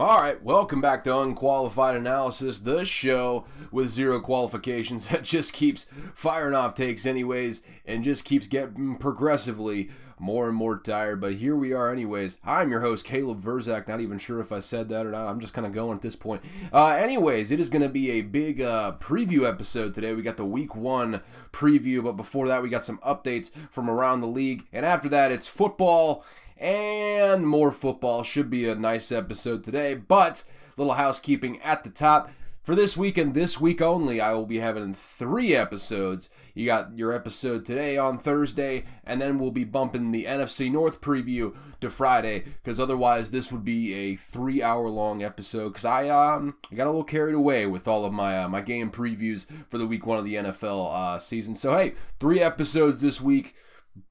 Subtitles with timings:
[0.00, 5.84] All right, welcome back to Unqualified Analysis, the show with zero qualifications that just keeps
[6.14, 11.20] firing off takes, anyways, and just keeps getting progressively more and more tired.
[11.20, 12.38] But here we are, anyways.
[12.46, 13.88] I'm your host, Caleb Verzak.
[13.88, 15.28] Not even sure if I said that or not.
[15.28, 16.42] I'm just kind of going at this point.
[16.72, 20.14] Uh, anyways, it is going to be a big uh, preview episode today.
[20.14, 21.20] We got the week one
[21.52, 24.64] preview, but before that, we got some updates from around the league.
[24.72, 26.24] And after that, it's football
[26.60, 28.22] and more football.
[28.22, 30.44] Should be a nice episode today, but
[30.76, 32.30] little housekeeping at the top.
[32.62, 36.28] For this week and this week only, I will be having three episodes.
[36.54, 41.00] You got your episode today on Thursday, and then we'll be bumping the NFC North
[41.00, 45.70] preview to Friday, because otherwise this would be a three-hour-long episode.
[45.70, 48.90] Because I um got a little carried away with all of my uh, my game
[48.90, 51.54] previews for the week one of the NFL uh, season.
[51.54, 53.54] So hey, three episodes this week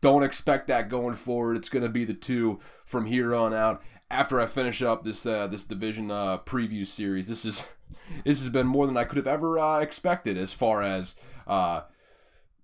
[0.01, 1.57] don't expect that going forward.
[1.57, 3.81] It's going to be the two from here on out.
[4.11, 7.73] After I finish up this uh, this division uh, preview series, this is
[8.25, 11.81] this has been more than I could have ever uh, expected as far as uh,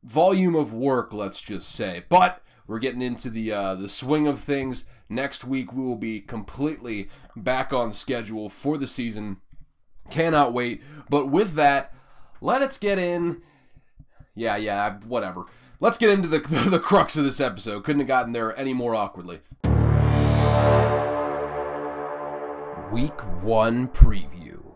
[0.04, 1.14] volume of work.
[1.14, 4.86] Let's just say, but we're getting into the uh, the swing of things.
[5.08, 9.38] Next week we will be completely back on schedule for the season.
[10.09, 10.84] Cannot wait.
[11.09, 11.94] But with that,
[12.42, 13.42] let us get in.
[14.34, 15.45] Yeah, yeah, whatever.
[15.86, 17.83] Let's get into the, the, the crux of this episode.
[17.83, 19.41] Couldn't have gotten there any more awkwardly.
[22.92, 24.75] Week 1 Preview.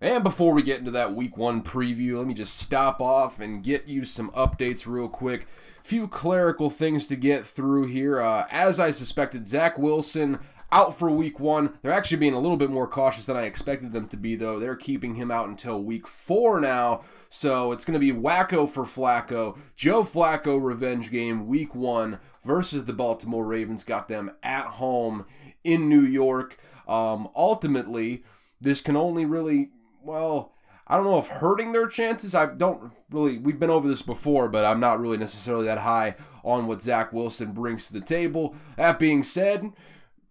[0.00, 3.62] And before we get into that Week 1 preview, let me just stop off and
[3.62, 5.46] get you some updates real quick.
[5.84, 8.20] Few clerical things to get through here.
[8.20, 10.40] Uh, as I suspected, Zach Wilson
[10.72, 11.78] out for week one.
[11.82, 14.58] They're actually being a little bit more cautious than I expected them to be, though.
[14.58, 17.02] They're keeping him out until week four now.
[17.28, 19.58] So it's going to be wacko for Flacco.
[19.74, 23.84] Joe Flacco revenge game week one versus the Baltimore Ravens.
[23.84, 25.26] Got them at home
[25.64, 26.56] in New York.
[26.88, 28.22] Um, ultimately,
[28.60, 29.70] this can only really,
[30.02, 30.52] well,
[30.88, 32.34] I don't know if hurting their chances.
[32.34, 36.14] I don't really, we've been over this before, but I'm not really necessarily that high
[36.44, 38.54] on what Zach Wilson brings to the table.
[38.76, 39.72] That being said,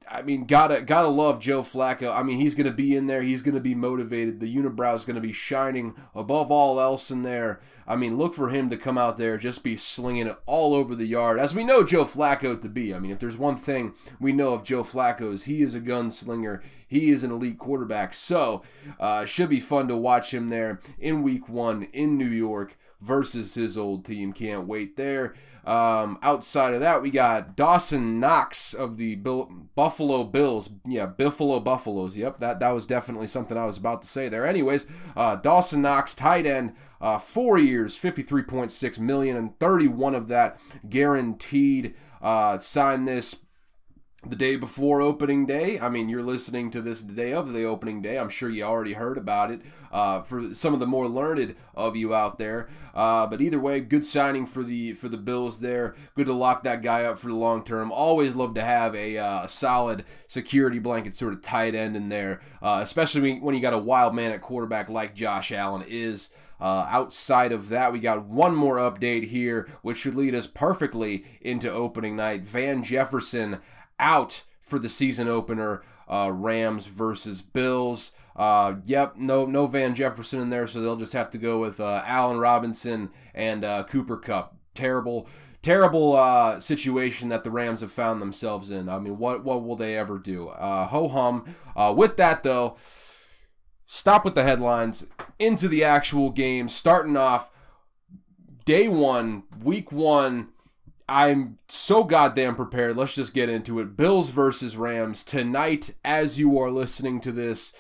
[0.10, 2.16] I mean, gotta gotta love Joe Flacco.
[2.16, 3.22] I mean, he's gonna be in there.
[3.22, 4.40] He's gonna be motivated.
[4.40, 7.60] The unibrow is gonna be shining above all else in there.
[7.88, 10.96] I mean, look for him to come out there, just be slinging it all over
[10.96, 12.94] the yard, as we know Joe Flacco to be.
[12.94, 15.82] I mean, if there's one thing we know of Joe Flacco is he is a
[15.82, 16.64] gunslinger.
[16.88, 18.14] He is an elite quarterback.
[18.14, 18.62] So,
[19.00, 23.54] uh, should be fun to watch him there in Week One in New York versus
[23.56, 24.34] his old team.
[24.34, 25.34] Can't wait there.
[25.66, 30.70] Um, outside of that, we got Dawson Knox of the Bill, Buffalo Bills.
[30.86, 32.16] Yeah, Buffalo Buffaloes.
[32.16, 34.48] Yep, that, that was definitely something I was about to say there.
[34.48, 40.60] Anyways, uh, Dawson Knox, tight end, uh, four years, 53.6 million, and 31 of that
[40.88, 41.96] guaranteed.
[42.22, 43.45] Uh, signed this
[44.28, 45.80] the day before opening day.
[45.80, 48.18] I mean, you're listening to this the day of the opening day.
[48.18, 51.96] I'm sure you already heard about it uh, for some of the more learned of
[51.96, 52.68] you out there.
[52.94, 55.96] Uh, but either way, good signing for the for the Bills there.
[56.16, 57.92] Good to lock that guy up for the long term.
[57.92, 62.42] Always love to have a uh, solid security blanket sort of tight end in there,
[62.62, 66.36] uh, especially when you got a wild man at quarterback like Josh Allen is.
[66.58, 71.26] Uh, outside of that, we got one more update here, which should lead us perfectly
[71.42, 72.46] into opening night.
[72.46, 73.60] Van Jefferson
[74.00, 75.82] out for the season opener.
[76.08, 78.12] Uh, Rams versus Bills.
[78.36, 81.80] Uh, yep, no no Van Jefferson in there, so they'll just have to go with
[81.80, 84.56] uh, Allen Robinson and uh, Cooper Kupp.
[84.76, 85.28] Terrible,
[85.62, 88.88] terrible uh, situation that the Rams have found themselves in.
[88.88, 90.50] I mean, what what will they ever do?
[90.50, 91.46] Uh, Ho hum.
[91.76, 92.78] Uh, with that though,
[93.86, 95.10] stop with the headlines.
[95.40, 96.70] Into the actual game.
[96.70, 97.50] Starting off
[98.64, 100.50] day one, week one
[101.08, 102.96] I'm so goddamn prepared.
[102.96, 103.96] Let's just get into it.
[103.96, 107.76] Bills versus Rams tonight as you are listening to this.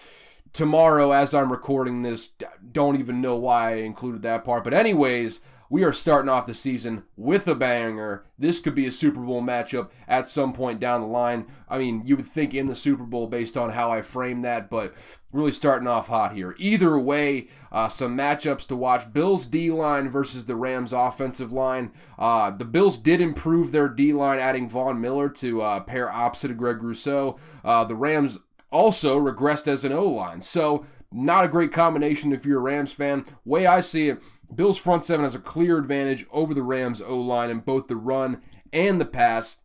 [0.53, 2.27] Tomorrow, as I'm recording this,
[2.71, 4.63] don't even know why I included that part.
[4.63, 8.23] But, anyways, we are starting off the season with a banger.
[8.37, 11.47] This could be a Super Bowl matchup at some point down the line.
[11.67, 14.69] I mean, you would think in the Super Bowl based on how I framed that,
[14.69, 14.93] but
[15.31, 16.55] really starting off hot here.
[16.57, 19.11] Either way, uh, some matchups to watch.
[19.11, 21.91] Bills D line versus the Rams offensive line.
[22.17, 26.51] Uh, the Bills did improve their D line, adding Von Miller to uh, pair opposite
[26.51, 27.37] of Greg Rousseau.
[27.63, 28.39] Uh, the Rams
[28.71, 30.41] also regressed as an O line.
[30.41, 33.25] So, not a great combination if you're a Rams fan.
[33.45, 34.23] Way I see it,
[34.53, 37.95] Bills front seven has a clear advantage over the Rams O line in both the
[37.95, 39.61] run and the pass.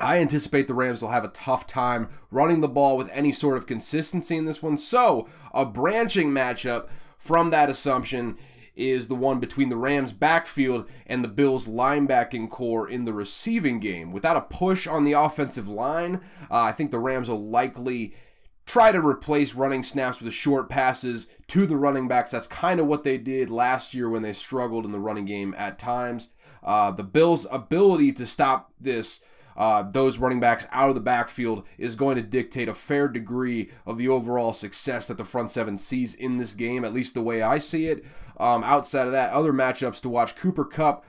[0.00, 3.56] I anticipate the Rams will have a tough time running the ball with any sort
[3.56, 4.76] of consistency in this one.
[4.76, 8.36] So, a branching matchup from that assumption
[8.74, 13.78] is the one between the Rams backfield and the Bills linebacking corps in the receiving
[13.78, 14.10] game.
[14.10, 16.16] Without a push on the offensive line,
[16.50, 18.14] uh, I think the Rams will likely
[18.66, 22.30] try to replace running snaps with short passes to the running backs.
[22.30, 25.54] That's kind of what they did last year when they struggled in the running game
[25.56, 26.34] at times.
[26.62, 29.24] Uh, the Bills' ability to stop this.
[29.56, 33.70] Uh, those running backs out of the backfield is going to dictate a fair degree
[33.86, 37.22] of the overall success that the front seven sees in this game, at least the
[37.22, 38.04] way I see it.
[38.40, 41.04] Um, outside of that, other matchups to watch Cooper Kupp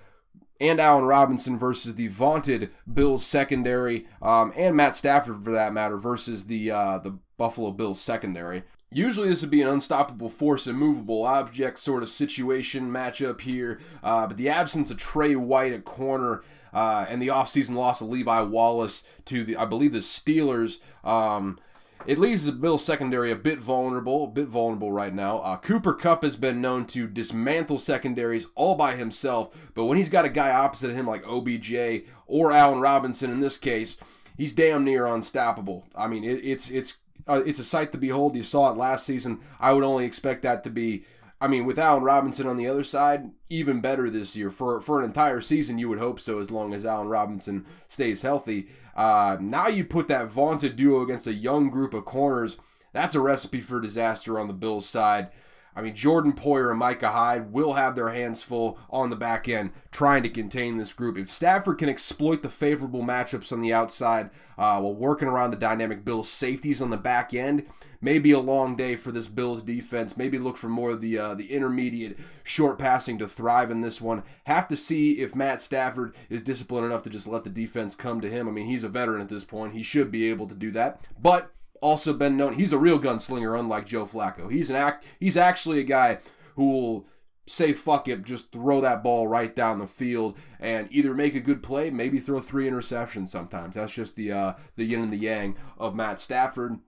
[0.60, 5.98] and Allen Robinson versus the vaunted Bills secondary, um, and Matt Stafford for that matter
[5.98, 8.64] versus the uh, the Buffalo Bills secondary.
[8.92, 14.28] Usually, this would be an unstoppable force, immovable object sort of situation matchup here, uh,
[14.28, 18.42] but the absence of Trey White at corner uh, and the offseason loss of Levi
[18.42, 20.82] Wallace to the, I believe, the Steelers.
[21.04, 21.60] Um,
[22.06, 25.40] it leaves the Bills secondary a bit vulnerable, a bit vulnerable right now.
[25.40, 30.10] Uh, Cooper Kupp has been known to dismantle secondaries all by himself, but when he's
[30.10, 34.00] got a guy opposite him like OBJ or Allen Robinson in this case,
[34.38, 35.88] he's damn near unstoppable.
[35.98, 36.98] I mean, it, it's it's
[37.28, 38.36] uh, it's a sight to behold.
[38.36, 39.40] You saw it last season.
[39.60, 41.04] I would only expect that to be.
[41.42, 44.50] I mean, with Allen Robinson on the other side, even better this year.
[44.50, 48.22] For for an entire season, you would hope so, as long as Allen Robinson stays
[48.22, 48.68] healthy.
[48.96, 52.60] Uh, now you put that vaunted duo against a young group of corners.
[52.94, 55.30] That's a recipe for disaster on the Bills' side.
[55.76, 59.50] I mean, Jordan Poyer and Micah Hyde will have their hands full on the back
[59.50, 61.18] end trying to contain this group.
[61.18, 65.58] If Stafford can exploit the favorable matchups on the outside uh, while working around the
[65.58, 67.66] dynamic Bills safeties on the back end,
[68.00, 70.18] maybe a long day for this Bills defense.
[70.18, 74.02] Maybe look for more of the uh, the intermediate short passing to thrive in this
[74.02, 74.24] one.
[74.46, 78.22] Have to see if Matt Stafford is disciplined enough to just let the defense come
[78.22, 78.48] to him.
[78.48, 79.74] I mean, he's a veteran at this point.
[79.74, 81.08] He should be able to do that.
[81.22, 81.52] But
[81.82, 84.52] also been known he's a real gunslinger unlike Joe Flacco.
[84.52, 86.20] He's an act he's actually a guy
[86.56, 87.08] who will
[87.48, 91.40] say fuck it, just throw that ball right down the field and either make a
[91.40, 93.76] good play, maybe throw three interceptions sometimes.
[93.76, 96.80] That's just the uh, the yin and the yang of Matt Stafford.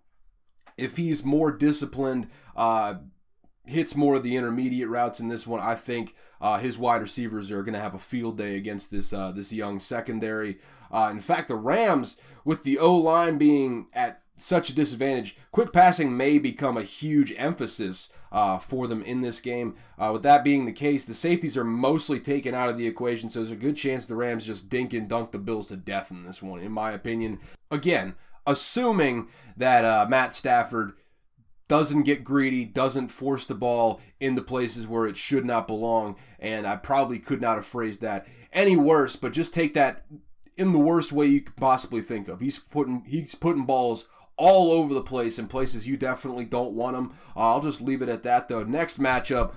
[0.77, 2.95] If he's more disciplined, uh,
[3.65, 7.51] hits more of the intermediate routes in this one, I think uh, his wide receivers
[7.51, 10.57] are going to have a field day against this uh, this young secondary.
[10.91, 15.35] Uh, in fact, the Rams, with the O line being at such a disadvantage.
[15.51, 19.75] Quick passing may become a huge emphasis uh, for them in this game.
[19.97, 23.29] Uh, with that being the case, the safeties are mostly taken out of the equation,
[23.29, 26.11] so there's a good chance the Rams just dink and dunk the Bills to death
[26.11, 27.39] in this one, in my opinion.
[27.71, 30.93] Again, assuming that uh, Matt Stafford
[31.67, 36.65] doesn't get greedy, doesn't force the ball into places where it should not belong, and
[36.65, 40.05] I probably could not have phrased that any worse, but just take that
[40.57, 42.39] in the worst way you could possibly think of.
[42.39, 46.95] He's putting he's putting balls all over the place in places you definitely don't want
[46.95, 47.13] them.
[47.35, 48.63] Uh, I'll just leave it at that, though.
[48.63, 49.53] Next matchup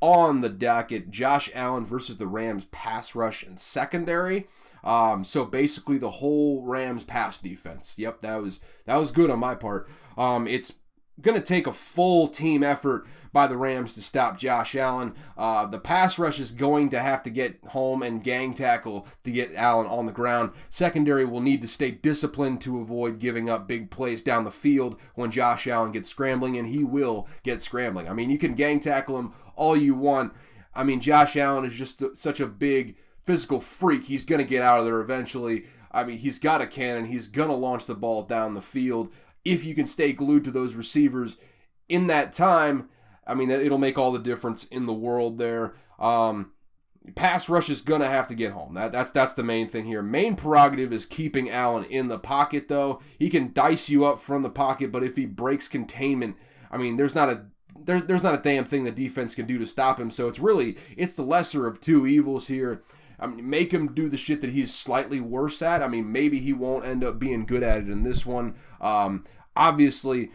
[0.00, 4.46] on the docket Josh Allen versus the Rams pass rush and secondary.
[4.82, 7.98] Um, so basically, the whole Rams pass defense.
[7.98, 9.88] Yep, that was that was good on my part.
[10.18, 10.80] Um, it's
[11.20, 15.14] going to take a full team effort by the Rams to stop Josh Allen.
[15.36, 19.30] Uh, the pass rush is going to have to get home and gang tackle to
[19.30, 20.52] get Allen on the ground.
[20.68, 25.00] Secondary will need to stay disciplined to avoid giving up big plays down the field
[25.14, 28.08] when Josh Allen gets scrambling, and he will get scrambling.
[28.08, 30.32] I mean, you can gang tackle him all you want.
[30.74, 34.04] I mean, Josh Allen is just such a big physical freak.
[34.04, 35.64] He's going to get out of there eventually.
[35.90, 37.06] I mean, he's got a cannon.
[37.06, 39.12] He's going to launch the ball down the field.
[39.44, 41.38] If you can stay glued to those receivers
[41.88, 42.88] in that time,
[43.26, 45.74] I mean, it'll make all the difference in the world there.
[45.98, 46.52] Um,
[47.14, 48.74] pass rush is gonna have to get home.
[48.74, 50.02] That, that's that's the main thing here.
[50.02, 53.00] Main prerogative is keeping Allen in the pocket, though.
[53.18, 56.36] He can dice you up from the pocket, but if he breaks containment,
[56.70, 57.46] I mean, there's not a
[57.78, 60.10] there's there's not a damn thing the defense can do to stop him.
[60.10, 62.82] So it's really it's the lesser of two evils here.
[63.18, 65.82] I mean, make him do the shit that he's slightly worse at.
[65.82, 68.54] I mean, maybe he won't end up being good at it in this one.
[68.80, 69.24] Um,
[69.56, 70.30] obviously,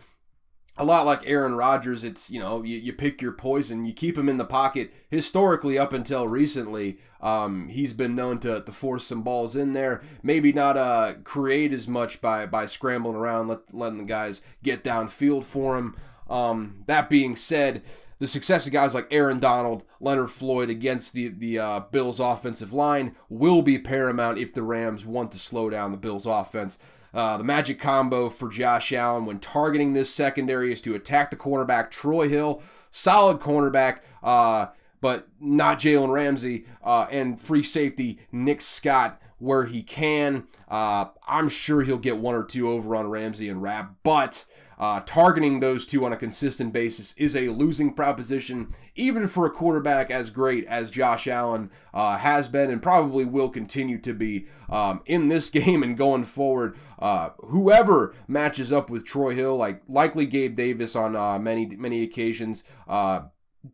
[0.78, 4.18] a lot like Aaron Rodgers, it's, you know, you, you pick your poison, you keep
[4.18, 4.94] him in the pocket.
[5.10, 10.02] Historically, up until recently, um, he's been known to, to force some balls in there.
[10.24, 14.86] Maybe not uh, create as much by, by scrambling around, let, letting the guys get
[14.86, 15.96] downfield for him.
[16.30, 17.82] Um, that being said,
[18.20, 22.74] the success of guys like Aaron Donald, Leonard Floyd against the the uh, Bills' offensive
[22.74, 26.78] line will be paramount if the Rams want to slow down the Bills' offense.
[27.14, 31.36] Uh, the magic combo for Josh Allen when targeting this secondary is to attack the
[31.36, 32.62] cornerback Troy Hill,
[32.92, 34.68] solid cornerback, uh,
[35.02, 40.48] but not Jalen Ramsey, uh, and free safety Nick Scott where he can.
[40.68, 44.46] Uh, I'm sure he'll get one or two over on Ramsey and Rapp, but
[44.80, 49.50] uh, targeting those two on a consistent basis is a losing proposition, even for a
[49.50, 54.46] quarterback as great as Josh Allen uh, has been and probably will continue to be
[54.70, 56.78] um, in this game and going forward.
[56.98, 62.02] Uh, whoever matches up with Troy Hill, like likely Gabe Davis on uh, many many
[62.02, 63.24] occasions, uh,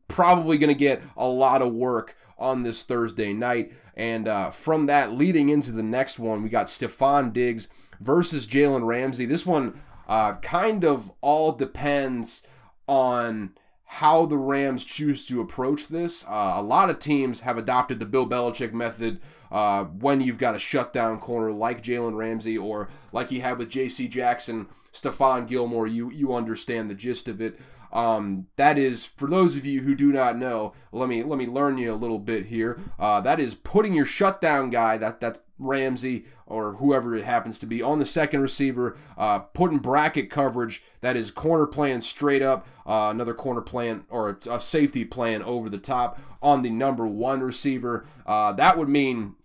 [0.08, 3.72] probably going to get a lot of work on this Thursday night.
[3.96, 7.70] And uh, from that, leading into the next one, we got Stefon Diggs
[8.02, 9.26] versus Jalen Ramsey.
[9.26, 12.46] This one uh, kind of all depends
[12.88, 16.26] on how the Rams choose to approach this.
[16.28, 19.22] Uh, a lot of teams have adopted the Bill Belichick method
[19.52, 23.70] uh, when you've got a shutdown corner like Jalen Ramsey or like he had with
[23.70, 24.08] J.C.
[24.08, 25.88] Jackson, Stephon Gilmore.
[25.88, 27.58] You you understand the gist of it.
[27.94, 30.74] Um, that is for those of you who do not know.
[30.92, 32.78] Let me let me learn you a little bit here.
[33.00, 34.98] Uh, that is putting your shutdown guy.
[34.98, 39.80] That that's Ramsey or whoever it happens to be on the second receiver, uh, putting
[39.80, 45.06] bracket coverage that is corner playing straight up, uh, another corner playing or a safety
[45.06, 48.06] playing over the top on the number one receiver.
[48.26, 49.36] Uh, that would mean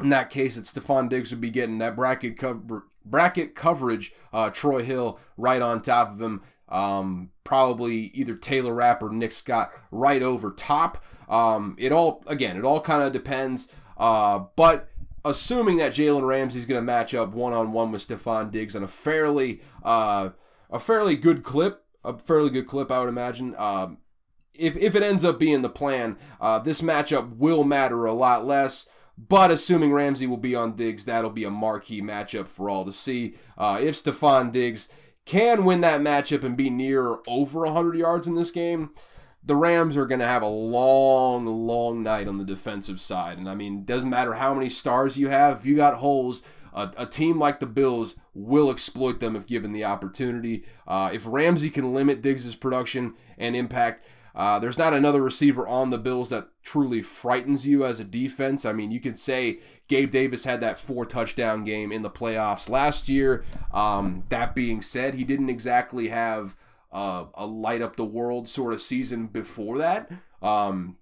[0.00, 4.12] in that case that Stefon Diggs would be getting that bracket cover bracket coverage.
[4.32, 6.42] Uh, Troy Hill right on top of him.
[6.68, 11.04] Um, probably either Taylor Rapp or Nick Scott right over top.
[11.28, 13.74] Um, it all again, it all kind of depends.
[13.98, 14.88] Uh, but
[15.24, 18.82] assuming that Jalen Ramsey's going to match up one on one with Stefon Diggs on
[18.82, 20.30] a fairly uh,
[20.70, 23.54] a fairly good clip, a fairly good clip, I would imagine.
[23.56, 23.98] Um,
[24.54, 28.44] if if it ends up being the plan, uh, this matchup will matter a lot
[28.44, 28.88] less.
[29.18, 32.92] But assuming Ramsey will be on Diggs, that'll be a marquee matchup for all to
[32.92, 33.34] see.
[33.58, 34.88] Uh, if Stefon Diggs
[35.26, 38.90] can win that matchup and be near or over 100 yards in this game,
[39.44, 43.38] the Rams are going to have a long, long night on the defensive side.
[43.38, 46.90] And I mean, doesn't matter how many stars you have, if you got holes, a,
[46.96, 50.64] a team like the Bills will exploit them if given the opportunity.
[50.86, 54.02] Uh, if Ramsey can limit Diggs' production and impact,
[54.34, 58.64] uh, there's not another receiver on the Bills that truly frightens you as a defense.
[58.64, 59.58] I mean, you can say
[59.88, 63.44] Gabe Davis had that four touchdown game in the playoffs last year.
[63.72, 66.56] Um, that being said, he didn't exactly have
[66.92, 70.10] uh, a light up the world sort of season before that.
[70.40, 70.98] Um,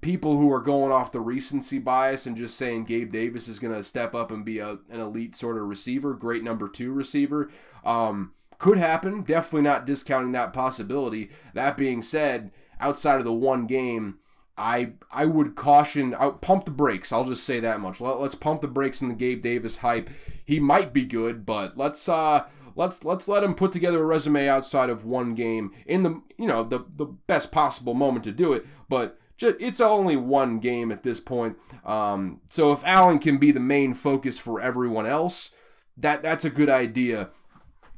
[0.00, 3.74] people who are going off the recency bias and just saying Gabe Davis is going
[3.74, 7.50] to step up and be a, an elite sort of receiver, great number two receiver.
[7.84, 9.22] Um, could happen.
[9.22, 11.30] Definitely not discounting that possibility.
[11.54, 14.18] That being said, outside of the one game,
[14.58, 17.12] I I would caution, I pump the brakes.
[17.12, 18.00] I'll just say that much.
[18.00, 20.10] Let, us pump the brakes in the Gabe Davis hype.
[20.44, 22.46] He might be good, but let's uh
[22.78, 26.46] let's let's let him put together a resume outside of one game in the you
[26.46, 28.64] know the the best possible moment to do it.
[28.88, 31.56] But it's only one game at this point.
[31.84, 35.54] Um, so if Allen can be the main focus for everyone else,
[35.96, 37.30] that that's a good idea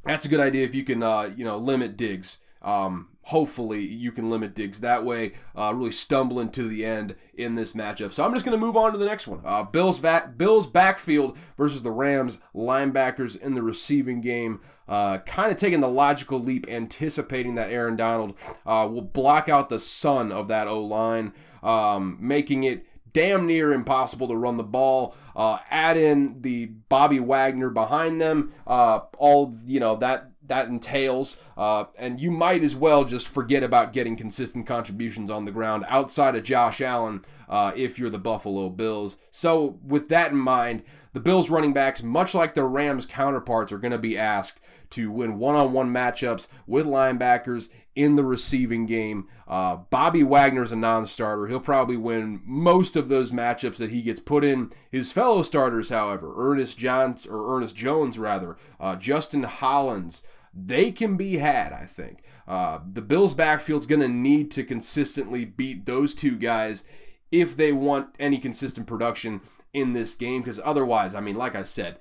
[0.04, 2.38] that's a good idea if you can, uh, you know, limit Diggs.
[2.62, 7.54] Um, hopefully you can limit Diggs that way, uh, really stumbling to the end in
[7.54, 8.12] this matchup.
[8.12, 9.40] So I'm just going to move on to the next one.
[9.44, 14.60] Uh, Bills, va- Bills backfield versus the Rams linebackers in the receiving game.
[14.88, 18.36] Uh, kind of taking the logical leap, anticipating that Aaron Donald
[18.66, 23.72] uh, will block out the sun of that O line, um, making it damn near
[23.72, 25.14] impossible to run the ball.
[25.36, 28.52] Uh, add in the Bobby Wagner behind them.
[28.66, 33.62] Uh, all you know that that entails, uh, and you might as well just forget
[33.62, 38.18] about getting consistent contributions on the ground outside of Josh Allen uh, if you're the
[38.18, 39.18] Buffalo Bills.
[39.30, 43.78] So with that in mind, the Bills running backs, much like their Rams counterparts, are
[43.78, 49.26] going to be asked to win one-on-one matchups with linebackers in the receiving game.
[49.48, 51.46] Uh, Bobby Wagner's a non-starter.
[51.48, 54.70] He'll probably win most of those matchups that he gets put in.
[54.90, 61.16] His fellow starters, however, Ernest Johns or Ernest Jones rather, uh, Justin Hollins, they can
[61.16, 61.72] be had.
[61.72, 66.84] I think uh, the Bills' backfield's going to need to consistently beat those two guys
[67.30, 69.40] if they want any consistent production
[69.72, 70.42] in this game.
[70.42, 71.98] Because otherwise, I mean, like I said.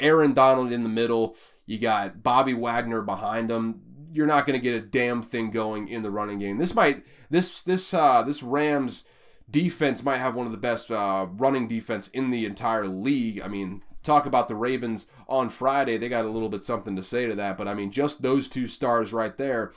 [0.00, 1.36] Aaron Donald in the middle.
[1.64, 5.88] You got Bobby Wagner behind him you're not going to get a damn thing going
[5.88, 6.58] in the running game.
[6.58, 9.08] This might this this uh, this Rams
[9.50, 13.40] defense might have one of the best uh, running defense in the entire league.
[13.40, 15.96] I mean, talk about the Ravens on Friday.
[15.96, 18.48] They got a little bit something to say to that, but I mean, just those
[18.48, 19.72] two stars right there,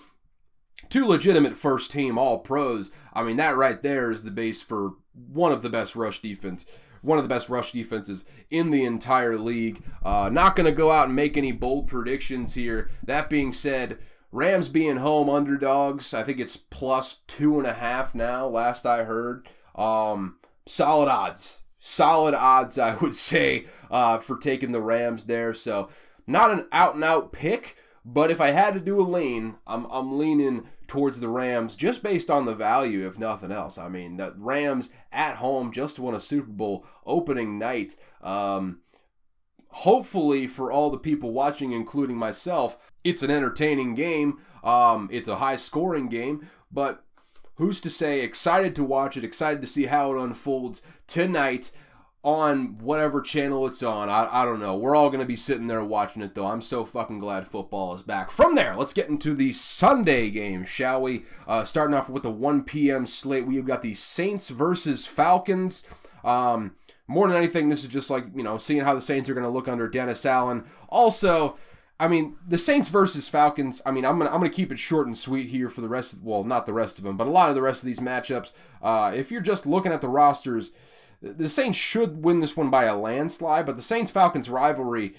[0.90, 2.92] two legitimate first team all pros.
[3.14, 6.66] I mean, that right there is the base for one of the best rush defense
[7.06, 9.82] one of the best rush defenses in the entire league.
[10.04, 12.90] Uh, not going to go out and make any bold predictions here.
[13.04, 14.00] That being said,
[14.32, 19.04] Rams being home underdogs, I think it's plus two and a half now, last I
[19.04, 19.48] heard.
[19.76, 21.65] Um, solid odds.
[21.86, 25.54] Solid odds, I would say, uh, for taking the Rams there.
[25.54, 25.90] So
[26.26, 29.86] not an out and out pick, but if I had to do a lean, I'm,
[29.92, 33.78] I'm leaning towards the Rams just based on the value, if nothing else.
[33.78, 37.96] I mean, the Rams at home just won a Super Bowl opening night.
[38.22, 38.82] Um,
[39.70, 44.40] hopefully, for all the people watching, including myself, it's an entertaining game.
[44.64, 47.05] Um, it's a high scoring game, but
[47.56, 48.22] who's to say?
[48.22, 51.72] Excited to watch it, excited to see how it unfolds tonight
[52.26, 54.10] on whatever channel it's on.
[54.10, 54.76] I, I don't know.
[54.76, 56.48] We're all going to be sitting there watching it, though.
[56.48, 58.32] I'm so fucking glad football is back.
[58.32, 61.22] From there, let's get into the Sunday game, shall we?
[61.48, 63.06] Uh, starting off with the 1 p.m.
[63.06, 65.88] slate, we've got the Saints versus Falcons.
[66.24, 66.74] Um,
[67.08, 69.44] more than anything, this is just like, you know, seeing how the Saints are going
[69.44, 70.64] to look under Dennis Allen.
[70.90, 71.56] Also,
[72.00, 73.82] I mean, the Saints versus Falcons.
[73.86, 76.14] I mean, I'm gonna I'm gonna keep it short and sweet here for the rest.
[76.14, 78.02] Of, well, not the rest of them, but a lot of the rest of these
[78.02, 78.54] matchups.
[78.82, 80.74] Uh, if you're just looking at the rosters,
[81.22, 85.14] the Saints should win this one by a landslide, but the Saints Falcons rivalry,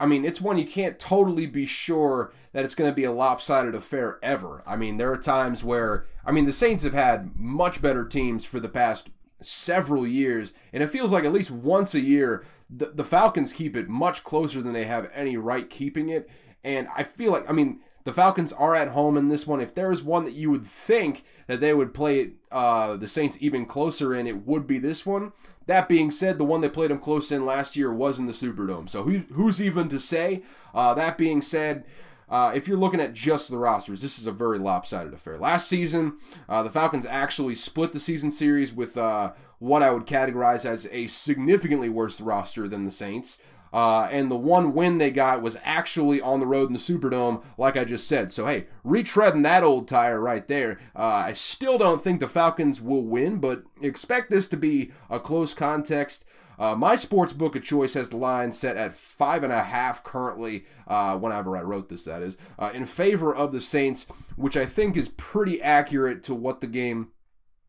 [0.00, 3.12] I mean, it's one you can't totally be sure that it's going to be a
[3.12, 4.62] lopsided affair ever.
[4.66, 8.44] I mean, there are times where, I mean, the Saints have had much better teams
[8.44, 9.10] for the past
[9.44, 13.76] several years, and it feels like at least once a year, the, the Falcons keep
[13.76, 16.28] it much closer than they have any right keeping it.
[16.62, 19.60] And I feel like, I mean, the Falcons are at home in this one.
[19.60, 23.38] If there is one that you would think that they would play uh, the Saints
[23.42, 25.32] even closer in, it would be this one.
[25.66, 28.32] That being said, the one they played them close in last year was in the
[28.32, 28.88] Superdome.
[28.88, 30.42] So who, who's even to say?
[30.74, 31.84] Uh, that being said,
[32.28, 35.38] uh, if you're looking at just the rosters, this is a very lopsided affair.
[35.38, 40.06] Last season, uh, the Falcons actually split the season series with uh, what I would
[40.06, 43.42] categorize as a significantly worse roster than the Saints.
[43.74, 47.44] Uh, and the one win they got was actually on the road in the Superdome,
[47.58, 48.32] like I just said.
[48.32, 50.78] So, hey, retreading that old tire right there.
[50.94, 55.18] Uh, I still don't think the Falcons will win, but expect this to be a
[55.18, 56.24] close contest.
[56.58, 60.04] Uh, my sports book of choice has the line set at five and a half
[60.04, 64.06] currently, uh, whenever I wrote this, that is, uh, in favor of the Saints,
[64.36, 67.08] which I think is pretty accurate to what the game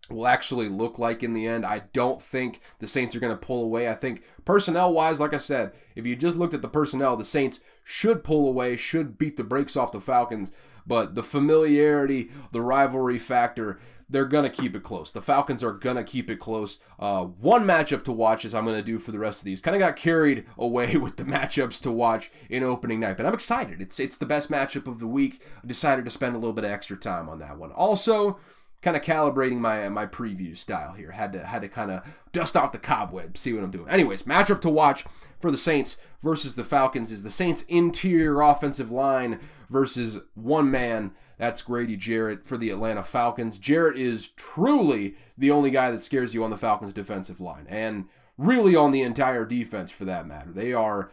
[0.10, 1.66] will actually look like in the end.
[1.66, 3.88] I don't think the Saints are going to pull away.
[3.90, 7.24] I think personnel wise, like I said, if you just looked at the personnel, the
[7.24, 10.52] Saints should pull away, should beat the brakes off the Falcons.
[10.88, 15.12] But the familiarity, the rivalry factor, they're to keep it close.
[15.12, 16.84] The Falcons are to keep it close.
[17.00, 19.62] Uh, one matchup to watch, as I'm to do for the rest of these.
[19.62, 23.34] Kind of got carried away with the matchups to watch in opening night, but I'm
[23.34, 23.82] excited.
[23.82, 25.42] It's, it's the best matchup of the week.
[25.64, 27.72] I decided to spend a little bit of extra time on that one.
[27.72, 28.38] Also,
[28.86, 31.12] kind of calibrating my my preview style here.
[31.12, 33.90] Had to had to kind of dust off the cobweb, see what I'm doing.
[33.90, 35.04] Anyways, matchup to watch
[35.40, 39.40] for the Saints versus the Falcons is the Saints interior offensive line
[39.70, 41.12] versus one man.
[41.38, 43.60] That's Grady Jarrett for the Atlanta Falcons.
[43.60, 48.06] Jarrett is truly the only guy that scares you on the Falcons defensive line and
[48.38, 50.52] really on the entire defense for that matter.
[50.52, 51.12] They are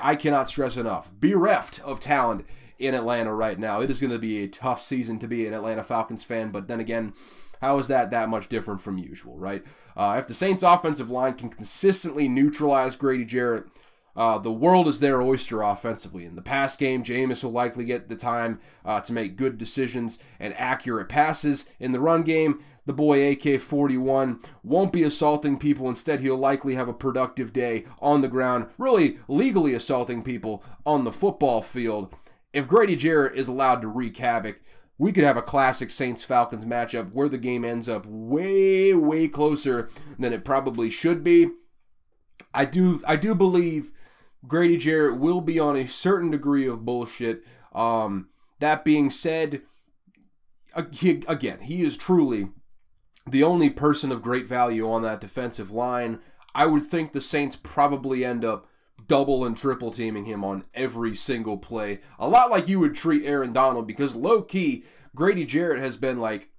[0.00, 2.46] I cannot stress enough, bereft of talent
[2.78, 3.80] in Atlanta right now.
[3.80, 6.68] It is going to be a tough season to be an Atlanta Falcons fan, but
[6.68, 7.12] then again,
[7.60, 9.64] how is that that much different from usual, right?
[9.96, 13.66] Uh, if the Saints' offensive line can consistently neutralize Grady Jarrett,
[14.16, 16.24] uh, the world is their oyster offensively.
[16.24, 20.22] In the pass game, Jameis will likely get the time uh, to make good decisions
[20.38, 21.70] and accurate passes.
[21.80, 25.88] In the run game, the boy AK 41 won't be assaulting people.
[25.88, 31.04] Instead, he'll likely have a productive day on the ground, really legally assaulting people on
[31.04, 32.14] the football field
[32.52, 34.60] if Grady Jarrett is allowed to wreak havoc,
[34.98, 39.26] we could have a classic Saints Falcons matchup where the game ends up way, way
[39.26, 41.50] closer than it probably should be.
[42.54, 43.92] I do, I do believe
[44.46, 47.44] Grady Jarrett will be on a certain degree of bullshit.
[47.72, 48.28] Um,
[48.58, 49.62] that being said,
[50.74, 52.48] again, he is truly
[53.26, 56.20] the only person of great value on that defensive line.
[56.54, 58.66] I would think the Saints probably end up
[59.06, 62.00] double and triple teaming him on every single play.
[62.18, 66.18] A lot like you would treat Aaron Donald because low key, Grady Jarrett has been
[66.18, 66.50] like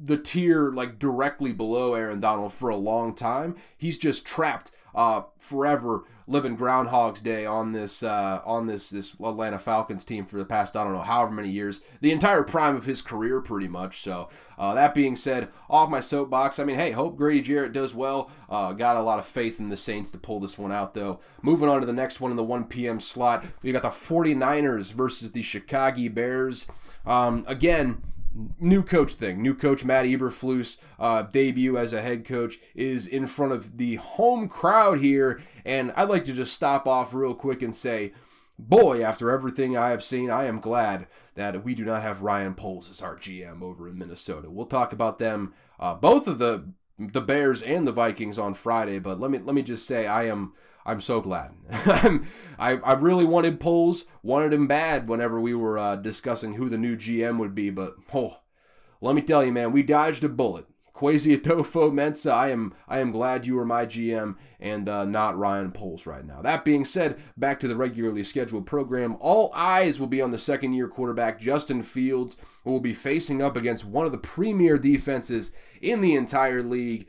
[0.00, 3.56] the tier like directly below Aaron Donald for a long time.
[3.76, 9.58] He's just trapped uh, forever living Groundhog's Day on this uh, on this this Atlanta
[9.58, 12.84] Falcons team for the past I don't know however many years, the entire prime of
[12.84, 13.98] his career pretty much.
[13.98, 14.28] So
[14.58, 16.58] uh, that being said, off my soapbox.
[16.58, 18.30] I mean, hey, hope Grady Jarrett does well.
[18.48, 21.20] Uh, got a lot of faith in the Saints to pull this one out though.
[21.42, 23.00] Moving on to the next one in the 1 p.m.
[23.00, 26.66] slot, we got the 49ers versus the Chicago Bears.
[27.04, 28.02] Um, again
[28.58, 29.42] new coach thing.
[29.42, 33.96] New coach Matt Eberflus uh, debut as a head coach is in front of the
[33.96, 38.12] home crowd here, and I'd like to just stop off real quick and say,
[38.58, 42.54] boy, after everything I have seen, I am glad that we do not have Ryan
[42.54, 44.50] Poles as our GM over in Minnesota.
[44.50, 46.72] We'll talk about them, uh, both of the
[47.08, 48.98] the Bears and the Vikings on Friday.
[48.98, 50.52] But let me let me just say, I am
[50.84, 51.52] I'm so glad.
[51.70, 52.20] I
[52.58, 56.96] I really wanted Poles, wanted him bad whenever we were uh, discussing who the new
[56.96, 57.70] GM would be.
[57.70, 58.40] But oh,
[59.00, 60.66] let me tell you, man, we dodged a bullet.
[61.02, 65.72] Kwesi Adofo-Mensah, I am I am glad you are my GM and uh, not Ryan
[65.72, 66.40] Poles right now.
[66.42, 69.16] That being said, back to the regularly scheduled program.
[69.18, 73.42] All eyes will be on the second year quarterback Justin Fields, who will be facing
[73.42, 77.08] up against one of the premier defenses in the entire league.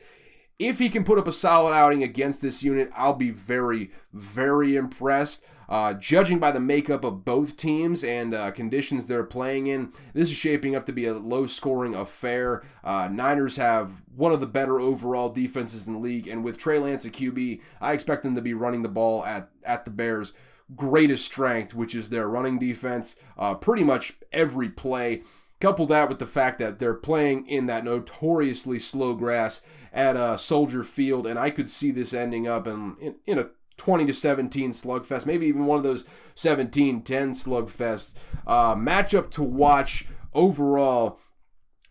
[0.58, 4.76] If he can put up a solid outing against this unit, I'll be very, very
[4.76, 5.46] impressed.
[5.70, 10.30] Uh, judging by the makeup of both teams and uh, conditions they're playing in, this
[10.30, 12.64] is shaping up to be a low scoring affair.
[12.84, 16.80] Uh, Niners have one of the better overall defenses in the league, and with Trey
[16.80, 20.34] Lance at QB, I expect them to be running the ball at, at the Bears'
[20.76, 25.22] greatest strength, which is their running defense, uh, pretty much every play.
[25.60, 30.36] Couple that with the fact that they're playing in that notoriously slow grass at uh,
[30.36, 34.14] Soldier Field, and I could see this ending up in, in, in a 20 to
[34.14, 38.16] 17 slugfest, maybe even one of those 17 10 slugfests.
[38.46, 41.20] Uh, matchup to watch overall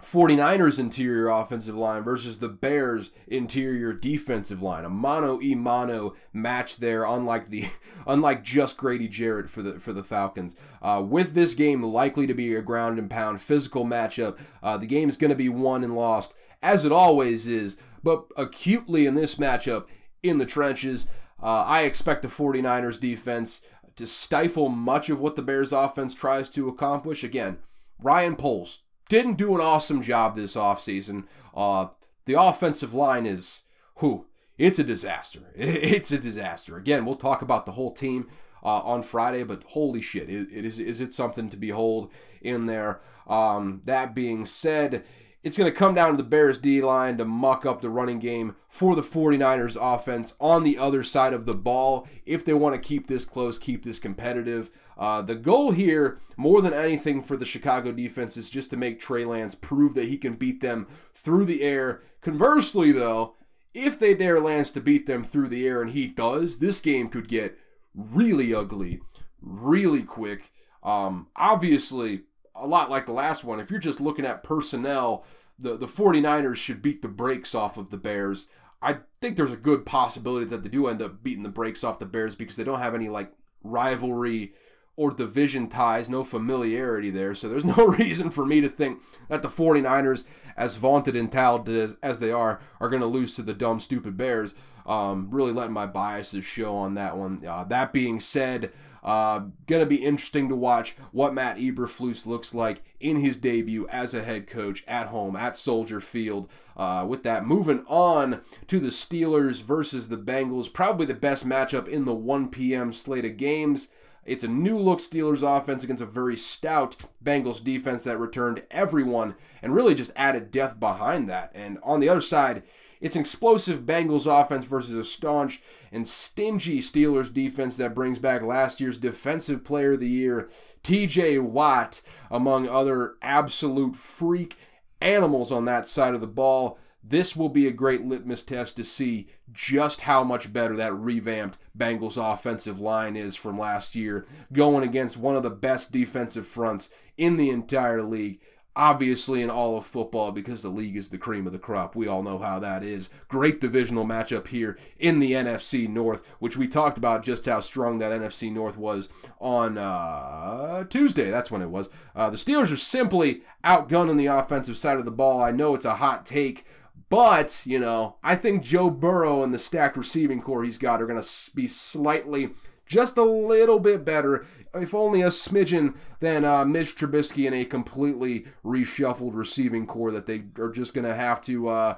[0.02, 4.84] 49ers interior offensive line versus the Bears interior defensive line.
[4.84, 7.66] A mono e mono match there, unlike the
[8.06, 10.60] unlike just Grady Jarrett for the for the Falcons.
[10.82, 14.86] Uh, with this game likely to be a ground and pound physical matchup, uh, the
[14.86, 19.14] game is going to be won and lost as it always is, but acutely in
[19.14, 19.86] this matchup
[20.22, 21.10] in the trenches.
[21.42, 26.48] Uh, I expect the 49ers defense to stifle much of what the Bears offense tries
[26.50, 27.24] to accomplish.
[27.24, 27.58] Again,
[28.00, 31.26] Ryan Poles didn't do an awesome job this offseason.
[31.54, 31.88] Uh,
[32.24, 33.64] the offensive line is,
[33.96, 34.26] who?
[34.58, 35.40] It's a disaster.
[35.56, 36.76] It's a disaster.
[36.76, 38.28] Again, we'll talk about the whole team
[38.62, 42.66] uh, on Friday, but holy shit, it, it is, is it something to behold in
[42.66, 43.00] there?
[43.26, 45.04] Um, that being said,
[45.42, 48.18] it's going to come down to the Bears D line to muck up the running
[48.18, 52.74] game for the 49ers offense on the other side of the ball if they want
[52.74, 54.70] to keep this close, keep this competitive.
[54.96, 59.00] Uh, the goal here, more than anything for the Chicago defense, is just to make
[59.00, 62.00] Trey Lance prove that he can beat them through the air.
[62.20, 63.34] Conversely, though,
[63.74, 67.08] if they dare Lance to beat them through the air and he does, this game
[67.08, 67.58] could get
[67.94, 69.00] really ugly,
[69.40, 70.50] really quick.
[70.82, 72.22] Um, obviously,
[72.54, 73.60] a lot like the last one.
[73.60, 75.24] If you're just looking at personnel,
[75.58, 78.50] the, the 49ers should beat the brakes off of the Bears.
[78.80, 81.98] I think there's a good possibility that they do end up beating the brakes off
[81.98, 84.54] the Bears because they don't have any like rivalry
[84.96, 87.34] or division ties, no familiarity there.
[87.34, 91.76] So there's no reason for me to think that the 49ers, as vaunted and touted
[91.76, 94.54] as, as they are, are going to lose to the dumb, stupid Bears.
[94.84, 97.38] Um, really letting my biases show on that one.
[97.46, 102.82] Uh, that being said, uh, gonna be interesting to watch what Matt Eberflus looks like
[103.00, 106.50] in his debut as a head coach at home at Soldier Field.
[106.76, 111.88] Uh, with that, moving on to the Steelers versus the Bengals, probably the best matchup
[111.88, 112.92] in the 1 p.m.
[112.92, 113.92] slate of games.
[114.24, 119.34] It's a new look Steelers offense against a very stout Bengals defense that returned everyone
[119.60, 121.50] and really just added depth behind that.
[121.54, 122.62] And on the other side,
[123.02, 125.60] it's an explosive Bengals offense versus a staunch
[125.90, 130.48] and stingy Steelers defense that brings back last year's Defensive Player of the Year,
[130.84, 134.54] TJ Watt, among other absolute freak
[135.00, 136.78] animals on that side of the ball.
[137.02, 141.58] This will be a great litmus test to see just how much better that revamped
[141.76, 146.94] Bengals offensive line is from last year, going against one of the best defensive fronts
[147.16, 148.40] in the entire league
[148.74, 151.94] obviously in all of football because the league is the cream of the crop.
[151.94, 153.10] We all know how that is.
[153.28, 157.98] Great divisional matchup here in the NFC North, which we talked about just how strong
[157.98, 159.08] that NFC North was
[159.38, 161.30] on uh, Tuesday.
[161.30, 161.90] That's when it was.
[162.16, 165.42] Uh, the Steelers are simply outgunning the offensive side of the ball.
[165.42, 166.64] I know it's a hot take.
[167.12, 171.06] But, you know, I think Joe Burrow and the stacked receiving corps he's got are
[171.06, 172.52] going to be slightly
[172.92, 177.64] just a little bit better, if only a smidgen, than uh, Mitch Trubisky in a
[177.64, 181.94] completely reshuffled receiving corps that they are just going to have to uh,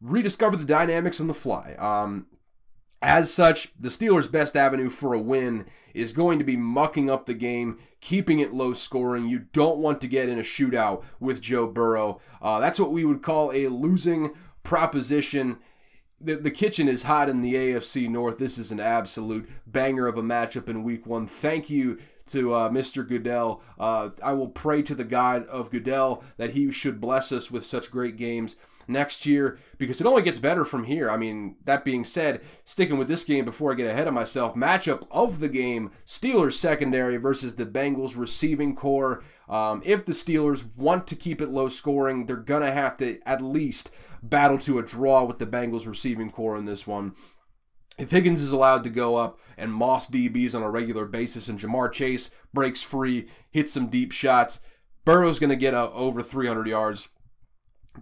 [0.00, 1.74] rediscover the dynamics on the fly.
[1.78, 2.26] Um,
[3.02, 7.26] as such, the Steelers' best avenue for a win is going to be mucking up
[7.26, 9.26] the game, keeping it low scoring.
[9.26, 12.20] You don't want to get in a shootout with Joe Burrow.
[12.40, 14.30] Uh, that's what we would call a losing
[14.62, 15.58] proposition
[16.26, 18.38] the, the kitchen is hot in the AFC North.
[18.38, 21.28] This is an absolute banger of a matchup in week one.
[21.28, 23.06] Thank you to uh, Mr.
[23.06, 23.62] Goodell.
[23.78, 27.64] Uh, I will pray to the God of Goodell that he should bless us with
[27.64, 28.56] such great games
[28.88, 31.08] next year because it only gets better from here.
[31.08, 34.56] I mean, that being said, sticking with this game before I get ahead of myself,
[34.56, 39.22] matchup of the game Steelers secondary versus the Bengals receiving corps.
[39.48, 43.20] Um, if the Steelers want to keep it low scoring, they're going to have to
[43.24, 43.94] at least
[44.30, 47.14] battle to a draw with the Bengals receiving corps in this one.
[47.98, 51.58] If Higgins is allowed to go up and Moss DBs on a regular basis and
[51.58, 54.60] Ja'Marr Chase breaks free, hits some deep shots,
[55.04, 57.08] Burrow's going to get uh, over 300 yards.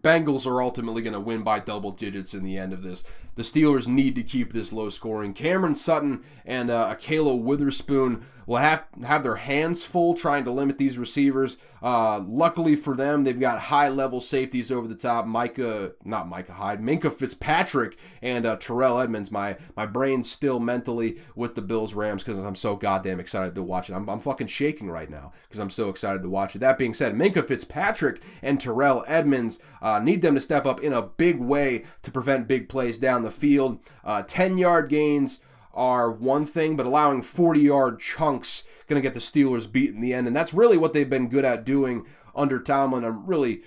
[0.00, 3.04] Bengals are ultimately going to win by double digits in the end of this.
[3.34, 5.34] The Steelers need to keep this low scoring.
[5.34, 10.78] Cameron Sutton and uh, Ahkello Witherspoon will have have their hands full trying to limit
[10.78, 11.58] these receivers.
[11.82, 15.26] Uh, luckily for them, they've got high level safeties over the top.
[15.26, 19.30] Micah, not Micah Hyde, Minkah Fitzpatrick and uh, Terrell Edmunds.
[19.30, 23.62] My my brain's still mentally with the Bills Rams because I'm so goddamn excited to
[23.62, 23.94] watch it.
[23.94, 26.60] I'm, I'm fucking shaking right now because I'm so excited to watch it.
[26.60, 30.92] That being said, Minkah Fitzpatrick and Terrell Edmunds uh, need them to step up in
[30.92, 33.80] a big way to prevent big plays down the field.
[34.04, 39.14] Uh, 10 yard gains are one thing, but allowing 40 yard chunks going to get
[39.14, 40.26] the Steelers beat in the end.
[40.26, 43.04] And that's really what they've been good at doing under Tomlin.
[43.04, 43.62] I'm really,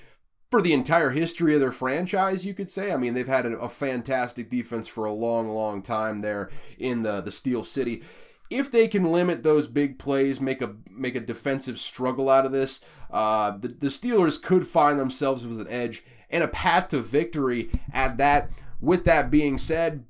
[0.50, 2.92] for the entire history of their franchise, you could say.
[2.92, 7.04] I mean, they've had a, a fantastic defense for a long, long time there in
[7.04, 8.04] the, the Steel City.
[8.50, 12.54] If they can limit those big plays, make a make a defensive struggle out of
[12.54, 17.02] this, uh, the, the Steelers could find themselves with an edge and a path to
[17.02, 18.50] victory at that.
[18.80, 20.06] With that being said,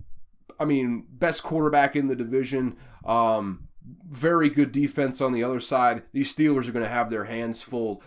[0.60, 2.78] I mean, best quarterback in the division.
[3.06, 3.68] Um,
[4.10, 6.04] very good defense on the other side.
[6.12, 8.04] These Steelers are going to have their hands full.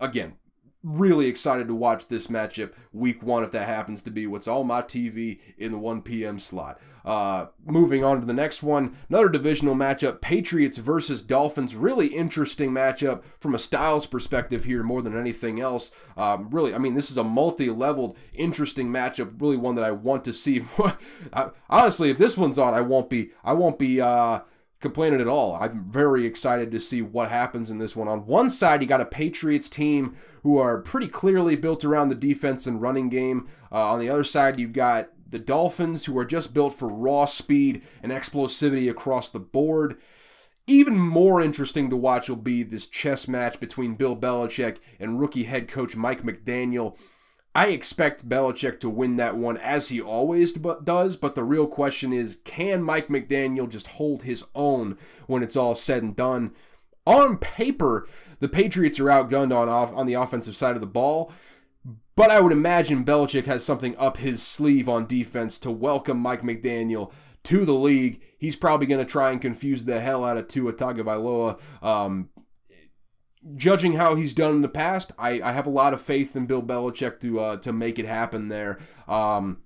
[0.00, 0.37] Again,
[0.82, 4.66] really excited to watch this matchup week one if that happens to be what's on
[4.66, 6.38] my TV in the 1 p.m.
[6.38, 6.80] slot.
[7.04, 11.74] Uh, moving on to the next one, another divisional matchup Patriots versus Dolphins.
[11.74, 15.90] Really interesting matchup from a styles perspective here more than anything else.
[16.16, 19.40] Um, really, I mean, this is a multi leveled, interesting matchup.
[19.40, 20.62] Really one that I want to see.
[21.70, 24.40] Honestly, if this one's on, I won't be, I won't be, uh,
[24.80, 25.56] complaining at all.
[25.56, 28.08] I'm very excited to see what happens in this one.
[28.08, 32.14] On one side, you got a Patriots team who are pretty clearly built around the
[32.14, 33.48] defense and running game.
[33.72, 37.24] Uh, on the other side, you've got the Dolphins who are just built for raw
[37.24, 39.96] speed and explosivity across the board.
[40.66, 45.44] Even more interesting to watch will be this chess match between Bill Belichick and rookie
[45.44, 46.96] head coach Mike McDaniel.
[47.54, 52.12] I expect Belichick to win that one as he always does, but the real question
[52.12, 56.52] is can Mike McDaniel just hold his own when it's all said and done?
[57.06, 58.06] On paper,
[58.38, 61.32] the Patriots are outgunned on off on the offensive side of the ball,
[62.14, 66.42] but I would imagine Belichick has something up his sleeve on defense to welcome Mike
[66.42, 67.12] McDaniel
[67.44, 68.22] to the league.
[68.38, 71.58] He's probably going to try and confuse the hell out of Tua Tagovailoa.
[71.82, 72.28] Um,
[73.56, 76.46] judging how he's done in the past, I, I have a lot of faith in
[76.46, 78.78] Bill Belichick to uh, to make it happen there.
[79.06, 79.58] Um,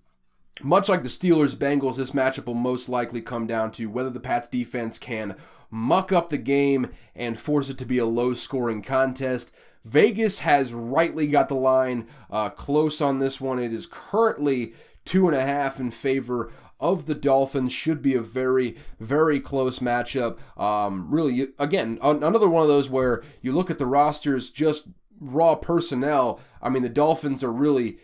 [0.63, 4.21] much like the Steelers Bengals, this matchup will most likely come down to whether the
[4.21, 5.37] Pats defense can
[5.71, 9.57] muck up the game and force it to be a low scoring contest.
[9.85, 13.59] Vegas has rightly got the line uh, close on this one.
[13.59, 18.21] It is currently two and a half in favor of the Dolphins should be a
[18.21, 20.38] very, very close matchup.
[20.61, 24.88] Um, really, again, another one of those where you look at the rosters, just
[25.21, 26.40] raw personnel.
[26.61, 27.99] I mean, the Dolphins are really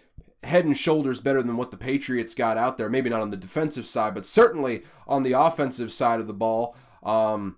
[0.44, 2.88] head and shoulders better than what the Patriots got out there.
[2.88, 6.76] Maybe not on the defensive side, but certainly on the offensive side of the ball.
[7.02, 7.56] Um,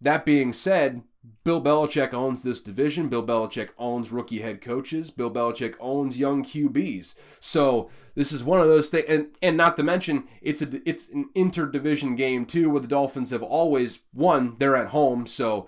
[0.00, 1.02] that being said,
[1.42, 3.08] Bill Belichick owns this division.
[3.08, 5.10] Bill Belichick owns rookie head coaches.
[5.10, 7.38] Bill Belichick owns young QBs.
[7.40, 11.08] So this is one of those things, and, and not to mention it's a it's
[11.10, 14.56] an interdivision game too, where the Dolphins have always won.
[14.58, 15.66] They're at home, so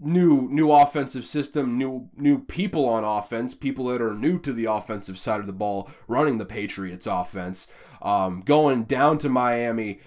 [0.00, 4.66] new new offensive system, new new people on offense, people that are new to the
[4.66, 9.98] offensive side of the ball, running the Patriots offense, um, going down to Miami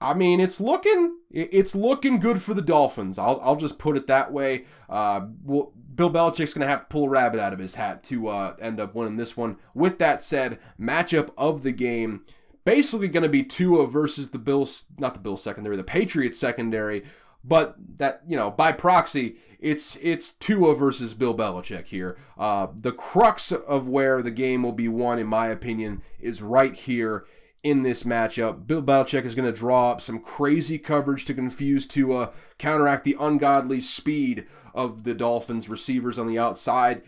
[0.00, 3.18] I mean, it's looking it's looking good for the Dolphins.
[3.18, 4.64] I'll, I'll just put it that way.
[4.88, 8.28] Uh, Bill Belichick's going to have to pull a rabbit out of his hat to
[8.28, 9.58] uh, end up winning this one.
[9.74, 12.24] With that said, matchup of the game
[12.64, 17.02] basically going to be Tua versus the Bills, not the Bills secondary, the Patriots secondary.
[17.42, 22.16] But that you know, by proxy, it's it's Tua versus Bill Belichick here.
[22.38, 26.74] Uh, the crux of where the game will be won, in my opinion, is right
[26.74, 27.24] here
[27.62, 28.66] in this matchup.
[28.66, 33.04] Bill Belichick is going to draw up some crazy coverage to confuse to uh, counteract
[33.04, 37.02] the ungodly speed of the Dolphins receivers on the outside.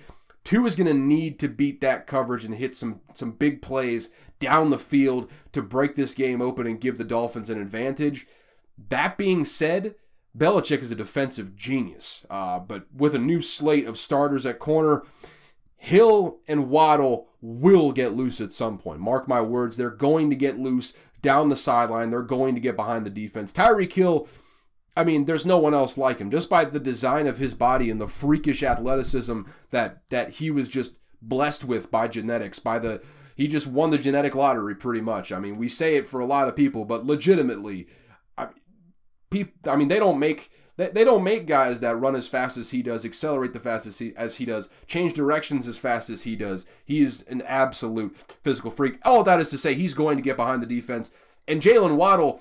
[0.44, 4.14] Tua is going to need to beat that coverage and hit some some big plays
[4.40, 8.26] down the field to break this game open and give the Dolphins an advantage.
[8.88, 9.94] That being said,
[10.36, 15.04] Belichick is a defensive genius, uh, but with a new slate of starters at corner,
[15.76, 19.00] Hill and Waddle will get loose at some point.
[19.00, 22.08] Mark my words, they're going to get loose down the sideline.
[22.08, 23.52] They're going to get behind the defense.
[23.52, 24.28] Tyreek Hill,
[24.96, 26.30] I mean, there's no one else like him.
[26.30, 30.68] Just by the design of his body and the freakish athleticism that that he was
[30.68, 33.02] just blessed with by genetics, by the
[33.36, 35.32] he just won the genetic lottery pretty much.
[35.32, 37.88] I mean, we say it for a lot of people, but legitimately,
[38.36, 38.48] I,
[39.66, 40.50] I mean, they don't make
[40.82, 44.00] they, they don't make guys that run as fast as he does, accelerate the fastest
[44.00, 46.66] he, as he does, change directions as fast as he does.
[46.84, 48.98] He is an absolute physical freak.
[49.04, 51.10] All that is to say, he's going to get behind the defense.
[51.46, 52.40] And Jaylen Waddle,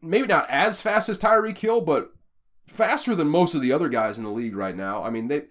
[0.00, 2.12] maybe not as fast as Tyreek Hill, but
[2.66, 5.02] faster than most of the other guys in the league right now.
[5.02, 5.44] I mean, they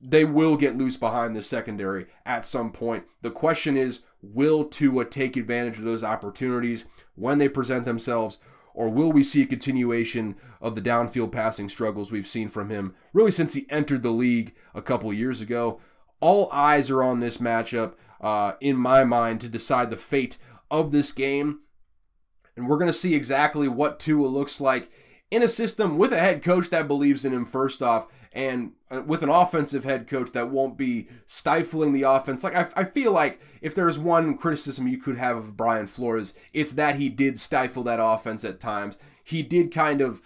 [0.00, 3.04] they will get loose behind the secondary at some point.
[3.22, 6.84] The question is, will Tua take advantage of those opportunities
[7.16, 8.38] when they present themselves?
[8.78, 12.94] Or will we see a continuation of the downfield passing struggles we've seen from him
[13.12, 15.80] really since he entered the league a couple years ago?
[16.20, 20.38] All eyes are on this matchup, uh, in my mind, to decide the fate
[20.70, 21.58] of this game.
[22.56, 24.90] And we're going to see exactly what Tua looks like
[25.30, 29.02] in a system with a head coach that believes in him, first off, and uh,
[29.02, 32.42] with an offensive head coach that won't be stifling the offense.
[32.42, 36.38] Like, I, I feel like if there's one criticism you could have of Brian Flores,
[36.52, 38.98] it's that he did stifle that offense at times.
[39.22, 40.22] He did kind of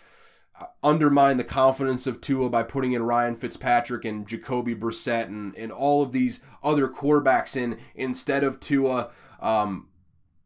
[0.60, 5.56] uh, undermine the confidence of Tua by putting in Ryan Fitzpatrick and Jacoby Brissett and,
[5.56, 9.10] and all of these other quarterbacks in instead of Tua.
[9.40, 9.88] Um,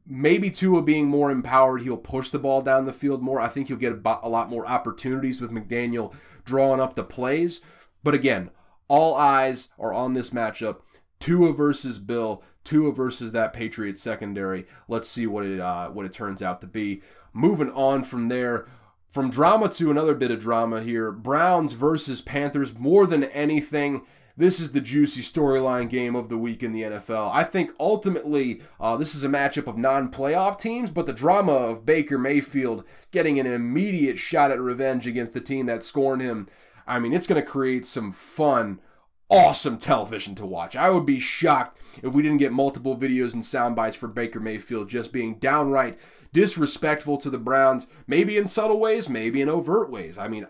[0.06, 3.40] maybe Tua being more empowered, he'll push the ball down the field more.
[3.40, 6.14] I think he'll get a, lot more opportunities with McDaniel
[6.44, 7.60] drawing up the plays.
[8.04, 8.50] But again,
[8.88, 10.80] all eyes are on this matchup.
[11.18, 14.66] Tua versus Bill, Tua versus that Patriots secondary.
[14.86, 17.02] Let's see what it uh, what it turns out to be.
[17.32, 18.66] Moving on from there,
[19.08, 21.10] from drama to another bit of drama here.
[21.10, 22.78] Browns versus Panthers.
[22.78, 24.02] More than anything,
[24.36, 27.30] this is the juicy storyline game of the week in the NFL.
[27.32, 31.52] I think ultimately uh, this is a matchup of non playoff teams, but the drama
[31.52, 36.46] of Baker Mayfield getting an immediate shot at revenge against the team that scorned him,
[36.86, 38.80] I mean, it's going to create some fun
[39.28, 40.76] awesome television to watch.
[40.76, 44.38] I would be shocked if we didn't get multiple videos and sound bites for Baker
[44.38, 45.96] Mayfield just being downright
[46.32, 50.18] disrespectful to the Browns, maybe in subtle ways, maybe in overt ways.
[50.18, 50.46] I mean,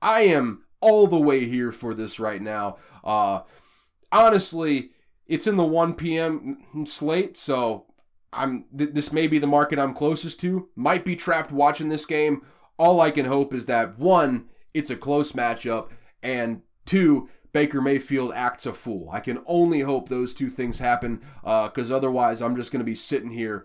[0.00, 2.76] I am all the way here for this right now.
[3.04, 3.40] Uh,
[4.12, 4.90] honestly,
[5.26, 6.58] it's in the 1 p.m.
[6.84, 7.86] slate, so
[8.32, 10.68] I'm th- this may be the market I'm closest to.
[10.74, 12.42] Might be trapped watching this game.
[12.78, 15.90] All I can hope is that one, it's a close matchup,
[16.22, 19.10] and two, Baker Mayfield acts a fool.
[19.10, 22.84] I can only hope those two things happen, because uh, otherwise I'm just going to
[22.84, 23.64] be sitting here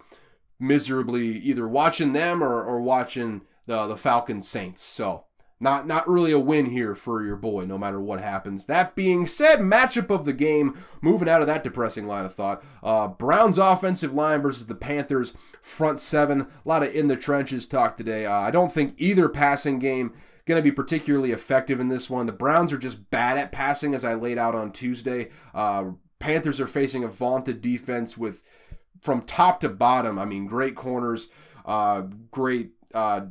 [0.60, 4.82] miserably either watching them or, or watching the the Falcons Saints.
[4.82, 5.26] So
[5.60, 8.66] not not really a win here for your boy, no matter what happens.
[8.66, 12.64] That being said, matchup of the game, moving out of that depressing line of thought.
[12.84, 16.42] Uh, Browns offensive line versus the Panthers front seven.
[16.42, 18.26] A lot of in the trenches talk today.
[18.26, 20.14] Uh, I don't think either passing game
[20.46, 22.26] going to be particularly effective in this one.
[22.26, 25.30] The Browns are just bad at passing, as I laid out on Tuesday.
[25.54, 28.44] Uh, Panthers are facing a vaunted defense with
[29.02, 30.20] from top to bottom.
[30.20, 31.30] I mean, great corners,
[31.66, 33.28] uh, great uh,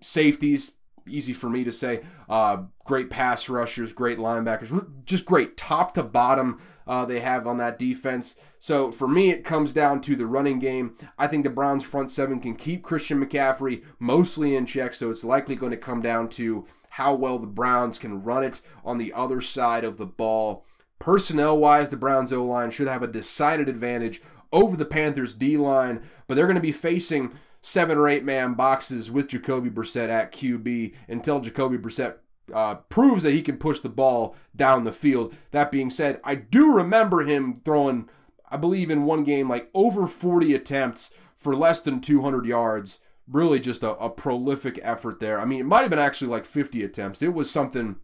[0.00, 2.00] safeties easy for me to say.
[2.28, 6.60] Uh, great pass rushers, great linebackers, just great top to bottom.
[6.86, 8.40] Uh, they have on that defense.
[8.58, 10.94] So for me, it comes down to the running game.
[11.18, 14.94] I think the Browns front seven can keep Christian McCaffrey mostly in check.
[14.94, 18.60] So it's likely going to come down to how well the Browns can run it
[18.84, 20.64] on the other side of the ball.
[20.98, 24.20] Personnel wise, the Browns O line should have a decided advantage
[24.52, 27.32] over the Panthers D line, but they're going to be facing
[27.64, 32.16] seven or eight man boxes with Jacoby Brissett at QB until Jacoby Brissett
[32.52, 35.34] uh, proves that he can push the ball down the field.
[35.50, 38.10] That being said, I do remember him throwing,
[38.50, 43.00] I believe, in one game, like over 40 attempts for less than 200 yards.
[43.26, 45.40] Really just a, a prolific effort there.
[45.40, 47.22] I mean, it might have been actually like 50 attempts.
[47.22, 47.96] It was something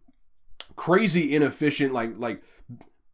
[0.75, 2.41] crazy inefficient, like like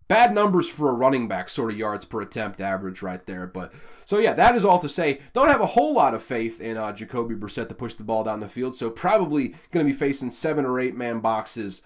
[0.07, 3.47] bad numbers for a running back sort of yards per attempt average right there.
[3.47, 3.73] But
[4.05, 5.19] so yeah, that is all to say.
[5.33, 8.23] Don't have a whole lot of faith in uh, Jacoby Brissett to push the ball
[8.23, 8.75] down the field.
[8.75, 11.83] So probably going to be facing seven or eight man boxes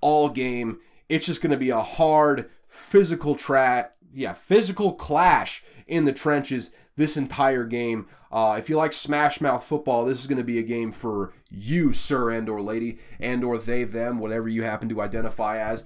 [0.00, 0.80] all game.
[1.08, 6.74] It's just going to be a hard physical track, yeah, physical clash in the trenches
[6.96, 8.06] this entire game.
[8.30, 11.32] Uh, if you like smash mouth football, this is going to be a game for
[11.50, 15.84] you, sir and or lady, and or they them, whatever you happen to identify as.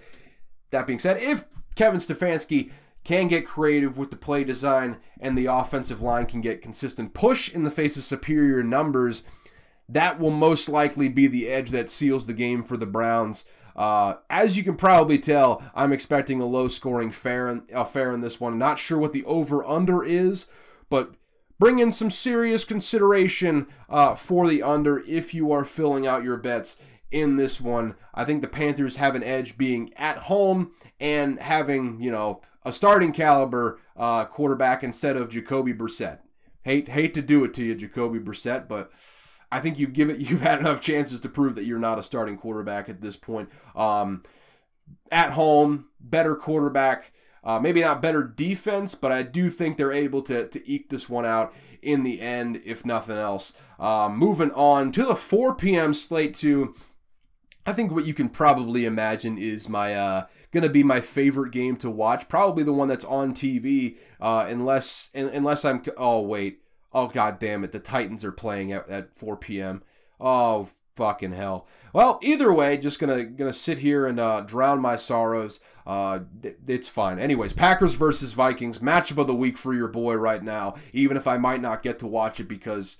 [0.70, 2.70] That being said, if Kevin Stefanski
[3.04, 7.54] can get creative with the play design and the offensive line can get consistent push
[7.54, 9.22] in the face of superior numbers,
[9.88, 13.44] that will most likely be the edge that seals the game for the Browns.
[13.76, 18.40] Uh, as you can probably tell, I'm expecting a low scoring fair affair in this
[18.40, 18.58] one.
[18.58, 20.50] Not sure what the over under is,
[20.88, 21.16] but
[21.58, 26.36] bring in some serious consideration uh, for the under if you are filling out your
[26.36, 26.82] bets
[27.14, 27.94] in this one.
[28.12, 32.72] I think the Panthers have an edge being at home and having, you know, a
[32.72, 36.18] starting caliber uh, quarterback instead of Jacoby Brissett.
[36.62, 38.90] Hate hate to do it to you, Jacoby Brissett, but
[39.52, 42.36] I think you've given you've had enough chances to prove that you're not a starting
[42.36, 43.48] quarterback at this point.
[43.76, 44.24] Um,
[45.12, 47.12] at home, better quarterback.
[47.44, 51.10] Uh, maybe not better defense, but I do think they're able to, to eke this
[51.10, 51.52] one out
[51.82, 53.52] in the end, if nothing else.
[53.78, 55.92] Uh, moving on to the 4 p.m.
[55.92, 56.74] slate, to
[57.66, 61.76] I think what you can probably imagine is my uh, gonna be my favorite game
[61.76, 62.28] to watch.
[62.28, 65.82] Probably the one that's on TV, uh, unless unless I'm.
[65.96, 66.60] Oh wait,
[66.94, 67.72] Oh god damn it!
[67.72, 69.82] The Titans are playing at, at 4 p.m.
[70.20, 71.66] Oh fucking hell.
[71.92, 75.58] Well, either way, just gonna gonna sit here and uh, drown my sorrows.
[75.84, 76.20] Uh,
[76.68, 77.18] it's fine.
[77.18, 80.74] Anyways, Packers versus Vikings matchup of the week for your boy right now.
[80.92, 82.96] Even if I might not get to watch it because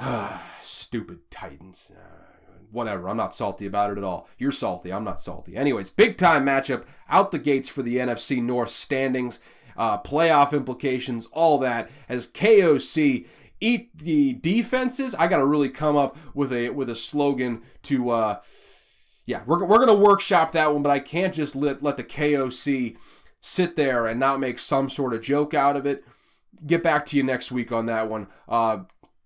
[0.60, 1.92] stupid Titans.
[1.94, 2.21] Uh,
[2.72, 3.08] whatever.
[3.08, 4.28] I'm not salty about it at all.
[4.38, 4.92] You're salty.
[4.92, 5.56] I'm not salty.
[5.56, 9.40] Anyways, big time matchup out the gates for the NFC North standings
[9.76, 11.90] uh, playoff implications, all that.
[12.08, 13.26] As KOC
[13.60, 18.10] eat the defenses, I got to really come up with a with a slogan to.
[18.10, 18.40] Uh,
[19.24, 22.96] yeah, we're, we're gonna workshop that one, but I can't just let let the KOC
[23.40, 26.04] sit there and not make some sort of joke out of it.
[26.66, 28.28] Get back to you next week on that one.
[28.48, 28.84] Uh,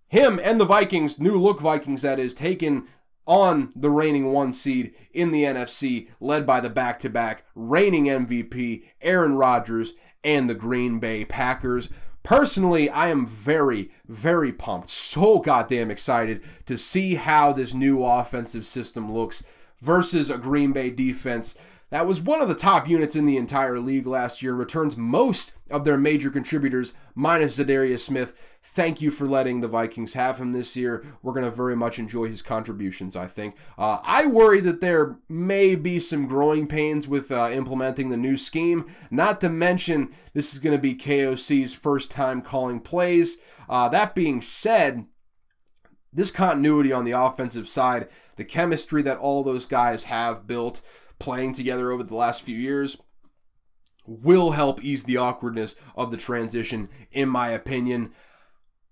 [0.08, 2.86] him and the Vikings, new look Vikings, that is, taken
[3.26, 8.04] on the reigning one seed in the NFC, led by the back to back reigning
[8.04, 11.90] MVP, Aaron Rodgers, and the Green Bay Packers.
[12.22, 18.66] Personally, I am very, very pumped, so goddamn excited to see how this new offensive
[18.66, 19.46] system looks
[19.80, 21.56] versus a Green Bay defense
[21.90, 25.56] that was one of the top units in the entire league last year, returns most
[25.70, 28.58] of their major contributors, minus Za'Darius Smith.
[28.60, 31.04] Thank you for letting the Vikings have him this year.
[31.22, 33.56] We're going to very much enjoy his contributions, I think.
[33.78, 38.36] Uh, I worry that there may be some growing pains with uh, implementing the new
[38.36, 43.38] scheme, not to mention this is going to be KOC's first time calling plays.
[43.68, 45.06] Uh, that being said,
[46.12, 50.80] this continuity on the offensive side, the chemistry that all those guys have built,
[51.18, 53.00] playing together over the last few years
[54.06, 58.12] will help ease the awkwardness of the transition, in my opinion.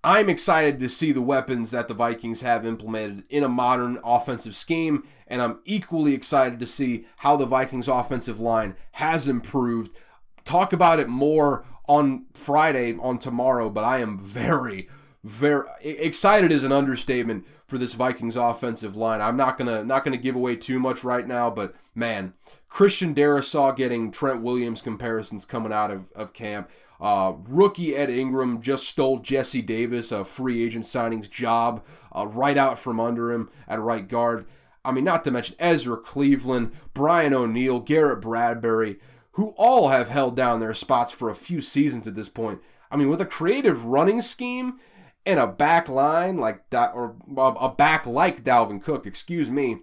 [0.03, 4.55] I'm excited to see the weapons that the Vikings have implemented in a modern offensive
[4.55, 9.99] scheme, and I'm equally excited to see how the Vikings offensive line has improved.
[10.45, 14.89] Talk about it more on Friday, on tomorrow, but I am very,
[15.23, 19.21] very excited is an understatement for this Vikings offensive line.
[19.21, 22.33] I'm not gonna not gonna give away too much right now, but man,
[22.69, 26.71] Christian Darrisaw getting Trent Williams comparisons coming out of, of camp.
[27.01, 32.57] Uh, rookie Ed Ingram just stole Jesse Davis, a free agent signings job, uh, right
[32.57, 34.47] out from under him at right guard.
[34.85, 39.01] I mean, not to mention Ezra Cleveland, Brian O'Neill, Garrett Bradbury,
[39.33, 42.61] who all have held down their spots for a few seasons at this point.
[42.89, 44.79] I mean, with a creative running scheme
[45.27, 49.79] and a back line like that, or a back like Dalvin Cook, excuse me,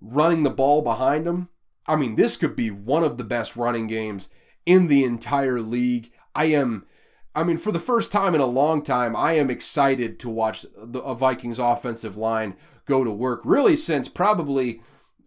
[0.00, 1.48] running the ball behind him.
[1.86, 4.30] I mean, this could be one of the best running games
[4.64, 6.10] in the entire league.
[6.34, 6.86] I am,
[7.34, 10.66] I mean, for the first time in a long time, I am excited to watch
[10.76, 13.42] the a Vikings offensive line go to work.
[13.44, 14.80] Really, since probably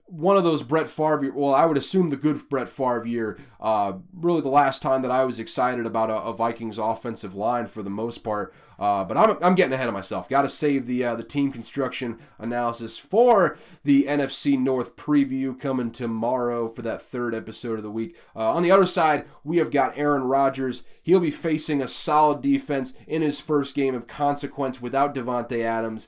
[0.05, 3.93] one of those Brett Favre, well, I would assume the good Brett Favre year, uh,
[4.11, 7.84] really the last time that I was excited about a, a Vikings offensive line for
[7.84, 8.53] the most part.
[8.80, 10.30] Uh, but I'm, I'm getting ahead of myself.
[10.30, 15.91] Got to save the uh, the team construction analysis for the NFC North preview coming
[15.91, 18.17] tomorrow for that third episode of the week.
[18.36, 20.86] Uh, on the other side, we have got Aaron Rodgers.
[21.03, 26.07] He'll be facing a solid defense in his first game of consequence without Davante Adams.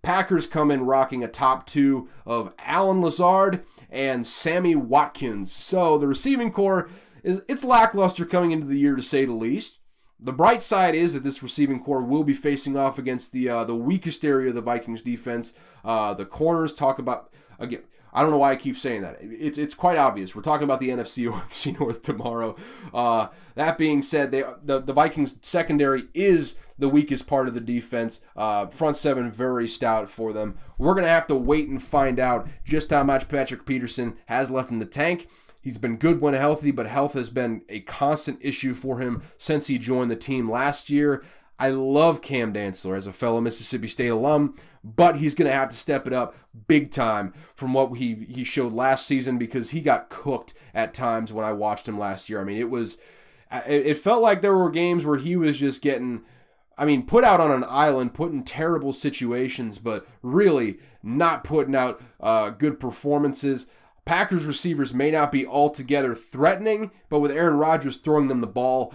[0.00, 5.52] Packers come in rocking a top two of Allen Lazard and Sammy Watkins.
[5.52, 6.88] So the receiving corps
[7.22, 9.80] is it's lackluster coming into the year to say the least.
[10.18, 13.64] The bright side is that this receiving corps will be facing off against the uh,
[13.64, 15.58] the weakest area of the Vikings defense.
[15.84, 17.82] Uh, the corners talk about again.
[18.16, 19.18] I don't know why I keep saying that.
[19.20, 20.34] It's it's quite obvious.
[20.34, 22.56] We're talking about the NFC or NFC North tomorrow.
[22.94, 27.60] Uh, that being said, they the, the Vikings secondary is the weakest part of the
[27.60, 28.24] defense.
[28.34, 30.56] Uh, front seven very stout for them.
[30.78, 34.70] We're gonna have to wait and find out just how much Patrick Peterson has left
[34.70, 35.26] in the tank.
[35.66, 39.66] He's been good when healthy, but health has been a constant issue for him since
[39.66, 41.24] he joined the team last year.
[41.58, 44.54] I love Cam Dantzler as a fellow Mississippi State alum,
[44.84, 46.36] but he's going to have to step it up
[46.68, 51.32] big time from what he, he showed last season because he got cooked at times
[51.32, 52.40] when I watched him last year.
[52.40, 53.02] I mean, it was,
[53.66, 56.22] it felt like there were games where he was just getting,
[56.78, 61.74] I mean, put out on an island, put in terrible situations, but really not putting
[61.74, 63.68] out uh, good performances.
[64.06, 68.94] Packers receivers may not be altogether threatening, but with Aaron Rodgers throwing them the ball,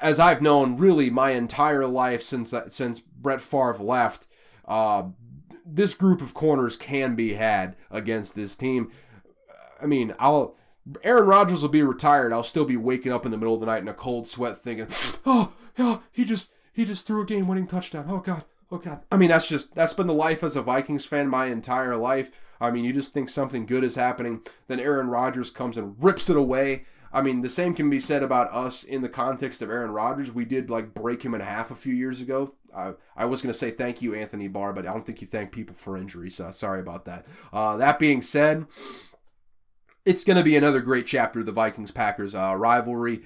[0.00, 4.28] as I've known really my entire life since since Brett Favre left,
[4.66, 5.04] uh,
[5.64, 8.90] this group of corners can be had against this team.
[9.82, 10.54] I mean, I'll
[11.02, 12.32] Aaron Rodgers will be retired.
[12.32, 14.58] I'll still be waking up in the middle of the night in a cold sweat,
[14.58, 14.88] thinking,
[15.26, 18.06] "Oh, yeah, he just he just threw a game-winning touchdown.
[18.08, 21.06] Oh God, oh God." I mean, that's just that's been the life as a Vikings
[21.06, 22.30] fan my entire life.
[22.62, 26.30] I mean, you just think something good is happening, then Aaron Rodgers comes and rips
[26.30, 26.84] it away.
[27.12, 30.32] I mean, the same can be said about us in the context of Aaron Rodgers.
[30.32, 32.54] We did like break him in half a few years ago.
[32.74, 35.26] Uh, I was going to say thank you, Anthony Barr, but I don't think you
[35.26, 36.36] thank people for injuries.
[36.36, 37.26] So sorry about that.
[37.52, 38.64] Uh, that being said,
[40.06, 43.20] it's going to be another great chapter of the Vikings Packers uh, rivalry.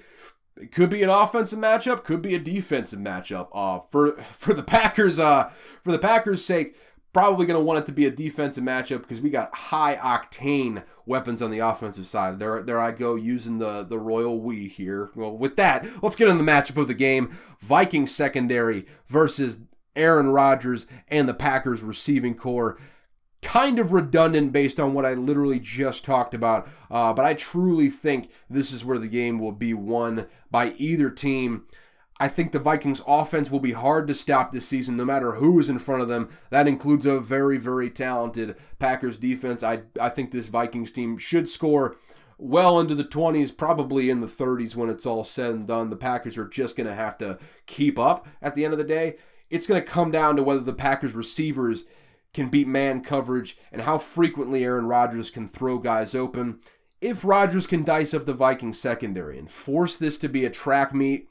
[0.56, 3.48] It could be an offensive matchup, could be a defensive matchup.
[3.52, 5.50] Uh, for for the Packers, uh,
[5.84, 6.76] for the Packers' sake,
[7.16, 10.84] probably going to want it to be a defensive matchup because we got high octane
[11.06, 12.38] weapons on the offensive side.
[12.38, 15.08] There, there I go using the the royal we here.
[15.14, 19.62] Well, with that, let's get in the matchup of the game: Viking secondary versus
[19.96, 22.78] Aaron Rodgers and the Packers receiving corps.
[23.40, 27.88] Kind of redundant based on what I literally just talked about, uh, but I truly
[27.88, 31.64] think this is where the game will be won by either team.
[32.18, 35.58] I think the Vikings offense will be hard to stop this season no matter who
[35.58, 36.28] is in front of them.
[36.50, 39.62] That includes a very, very talented Packers defense.
[39.62, 41.96] I, I think this Vikings team should score
[42.38, 45.90] well into the 20s, probably in the 30s when it's all said and done.
[45.90, 48.84] The Packers are just going to have to keep up at the end of the
[48.84, 49.16] day.
[49.50, 51.84] It's going to come down to whether the Packers receivers
[52.32, 56.60] can beat man coverage and how frequently Aaron Rodgers can throw guys open.
[57.00, 60.94] If Rodgers can dice up the Vikings secondary and force this to be a track
[60.94, 61.28] meet,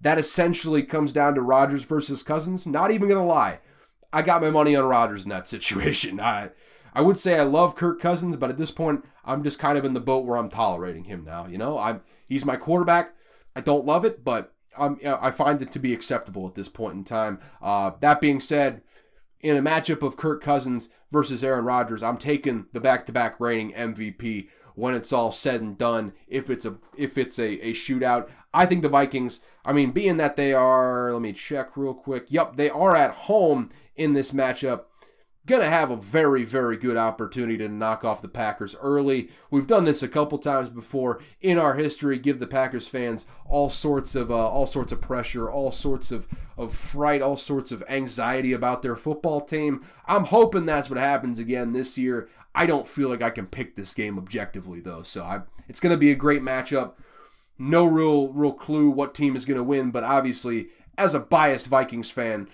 [0.00, 2.66] that essentially comes down to Rodgers versus Cousins.
[2.66, 3.60] Not even gonna lie,
[4.12, 6.20] I got my money on Rodgers in that situation.
[6.20, 6.50] I
[6.94, 9.84] I would say I love Kirk Cousins, but at this point, I'm just kind of
[9.84, 11.46] in the boat where I'm tolerating him now.
[11.46, 13.14] You know, I'm he's my quarterback.
[13.54, 16.94] I don't love it, but I'm, I find it to be acceptable at this point
[16.94, 17.38] in time.
[17.62, 18.82] Uh, that being said,
[19.40, 24.48] in a matchup of Kirk Cousins versus Aaron Rodgers, I'm taking the back-to-back reigning MVP
[24.76, 26.12] when it's all said and done.
[26.28, 29.44] If it's a if it's a, a shootout, I think the Vikings.
[29.64, 32.26] I mean, being that they are, let me check real quick.
[32.28, 34.84] Yep, they are at home in this matchup
[35.46, 39.28] going to have a very, very good opportunity to knock off the Packers early.
[39.50, 42.18] We've done this a couple times before in our history.
[42.18, 46.26] Give the Packers fans all sorts of uh, all sorts of pressure, all sorts of
[46.56, 49.84] of fright, all sorts of anxiety about their football team.
[50.06, 52.28] I'm hoping that's what happens again this year.
[52.54, 55.92] I don't feel like I can pick this game objectively though, so I, it's going
[55.92, 56.94] to be a great matchup.
[57.58, 60.66] No real real clue what team is going to win, but obviously,
[60.98, 62.48] as a biased Vikings fan.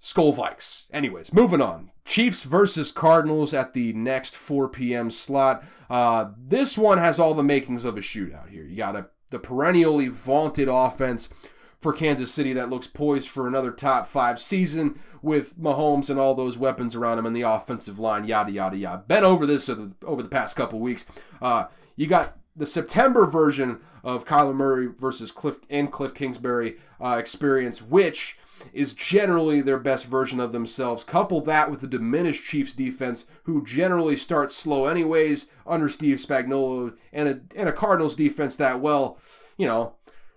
[0.00, 0.86] Skol Vikes.
[0.94, 1.90] Anyways, moving on.
[2.10, 5.12] Chiefs versus Cardinals at the next 4 p.m.
[5.12, 5.64] slot.
[5.88, 8.64] Uh, this one has all the makings of a shootout here.
[8.64, 11.32] You got a, the perennially vaunted offense
[11.80, 16.34] for Kansas City that looks poised for another top five season with Mahomes and all
[16.34, 19.04] those weapons around him and the offensive line, yada, yada, yada.
[19.06, 21.06] Been over this over the, over the past couple weeks.
[21.40, 27.18] Uh, you got the September version of Kyler Murray versus Cliff and Cliff Kingsbury uh,
[27.20, 28.36] experience, which
[28.72, 31.04] is generally their best version of themselves.
[31.04, 36.96] Couple that with the diminished Chiefs defense, who generally starts slow anyways under Steve Spagnuolo,
[37.12, 39.18] and a, and a Cardinals defense that, well,
[39.56, 39.96] you know,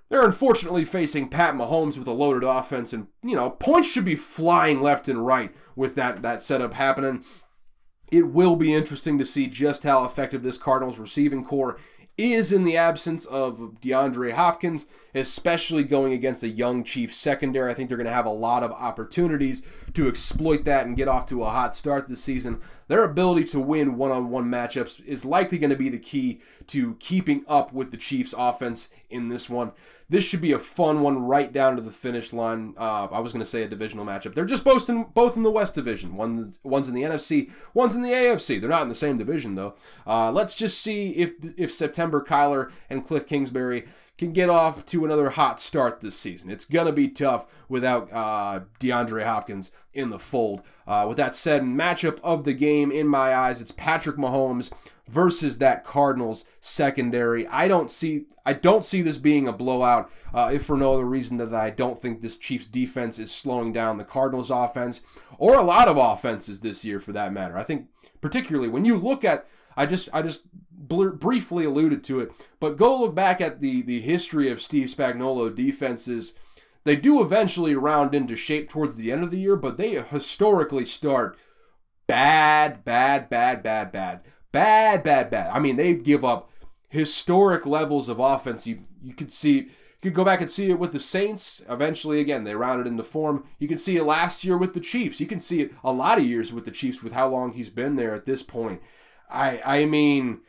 [0.09, 4.15] they're unfortunately facing Pat Mahomes with a loaded offense, and, you know, points should be
[4.15, 7.23] flying left and right with that, that setup happening.
[8.11, 11.79] It will be interesting to see just how effective this Cardinals receiving corps
[12.17, 14.85] is in the absence of DeAndre Hopkins,
[15.15, 17.71] especially going against a young Chiefs secondary.
[17.71, 21.07] I think they're going to have a lot of opportunities to exploit that and get
[21.07, 22.61] off to a hot start this season.
[22.87, 26.41] Their ability to win one on one matchups is likely going to be the key
[26.67, 29.71] to keeping up with the Chiefs offense in this one.
[30.09, 32.75] This should be a fun one right down to the finish line.
[32.77, 34.35] Uh, I was going to say a divisional matchup.
[34.35, 36.15] They're just both in, both in the West Division.
[36.15, 38.59] One, one's in the NFC, one's in the AFC.
[38.59, 39.75] They're not in the same division, though.
[40.05, 43.85] Uh, let's just see if, if September Kyler and Cliff Kingsbury
[44.23, 46.49] can get off to another hot start this season.
[46.49, 50.63] It's going to be tough without uh, DeAndre Hopkins in the fold.
[50.87, 54.73] Uh, with that said, matchup of the game in my eyes, it's Patrick Mahomes
[55.07, 57.45] versus that Cardinals secondary.
[57.47, 61.05] I don't see I don't see this being a blowout, uh, if for no other
[61.05, 65.01] reason than that I don't think this Chiefs defense is slowing down the Cardinals offense
[65.37, 67.57] or a lot of offenses this year for that matter.
[67.57, 67.87] I think
[68.21, 69.45] particularly when you look at
[69.75, 70.47] I just I just
[70.87, 75.53] briefly alluded to it, but go look back at the the history of Steve Spagnuolo
[75.53, 76.37] defenses.
[76.83, 80.83] They do eventually round into shape towards the end of the year, but they historically
[80.83, 81.37] start
[82.07, 84.21] bad, bad, bad, bad, bad.
[84.51, 85.49] Bad, bad, bad.
[85.51, 86.49] I mean, they give up
[86.89, 88.67] historic levels of offense.
[88.67, 89.55] You you could see
[90.03, 91.63] you could go back and see it with the Saints.
[91.69, 93.45] Eventually, again, they rounded into form.
[93.57, 95.19] You can see it last year with the Chiefs.
[95.19, 97.69] You can see it a lot of years with the Chiefs with how long he's
[97.69, 98.81] been there at this point.
[99.29, 100.41] I I mean,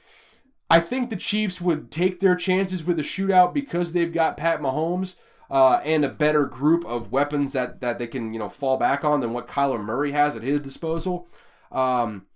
[0.71, 4.61] I think the Chiefs would take their chances with a shootout because they've got Pat
[4.61, 5.19] Mahomes.
[5.51, 9.05] Uh, and a better group of weapons that, that they can you know fall back
[9.05, 11.29] on than what Kyler Murray has at his disposal.
[11.71, 12.27] Um,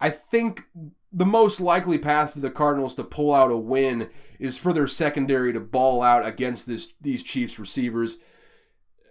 [0.00, 0.68] I think
[1.12, 4.86] the most likely path for the Cardinals to pull out a win is for their
[4.86, 8.18] secondary to ball out against this these Chiefs receivers.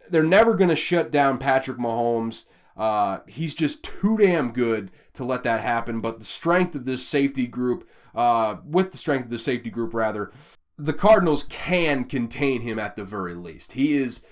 [0.09, 2.47] They're never going to shut down Patrick Mahomes.
[2.75, 5.99] Uh, he's just too damn good to let that happen.
[5.99, 9.93] But the strength of this safety group, uh, with the strength of the safety group,
[9.93, 10.31] rather,
[10.77, 13.73] the Cardinals can contain him at the very least.
[13.73, 14.25] He is,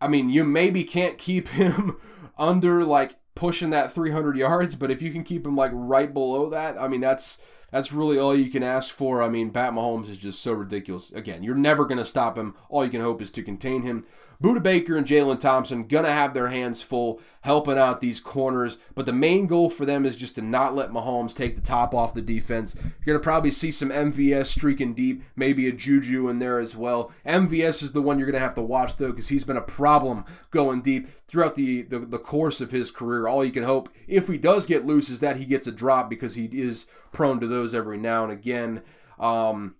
[0.00, 1.96] I mean, you maybe can't keep him
[2.36, 6.48] under like pushing that 300 yards, but if you can keep him like right below
[6.50, 9.20] that, I mean that's that's really all you can ask for.
[9.20, 11.10] I mean, Pat Mahomes is just so ridiculous.
[11.12, 12.54] Again, you're never going to stop him.
[12.68, 14.04] All you can hope is to contain him.
[14.44, 19.06] Budda Baker and Jalen Thompson gonna have their hands full helping out these corners, but
[19.06, 22.12] the main goal for them is just to not let Mahomes take the top off
[22.12, 22.76] the defense.
[23.02, 27.10] You're gonna probably see some MVS streaking deep, maybe a Juju in there as well.
[27.24, 30.26] MVS is the one you're gonna have to watch though, because he's been a problem
[30.50, 33.26] going deep throughout the, the the course of his career.
[33.26, 36.10] All you can hope, if he does get loose, is that he gets a drop
[36.10, 38.82] because he is prone to those every now and again.
[39.18, 39.76] Um,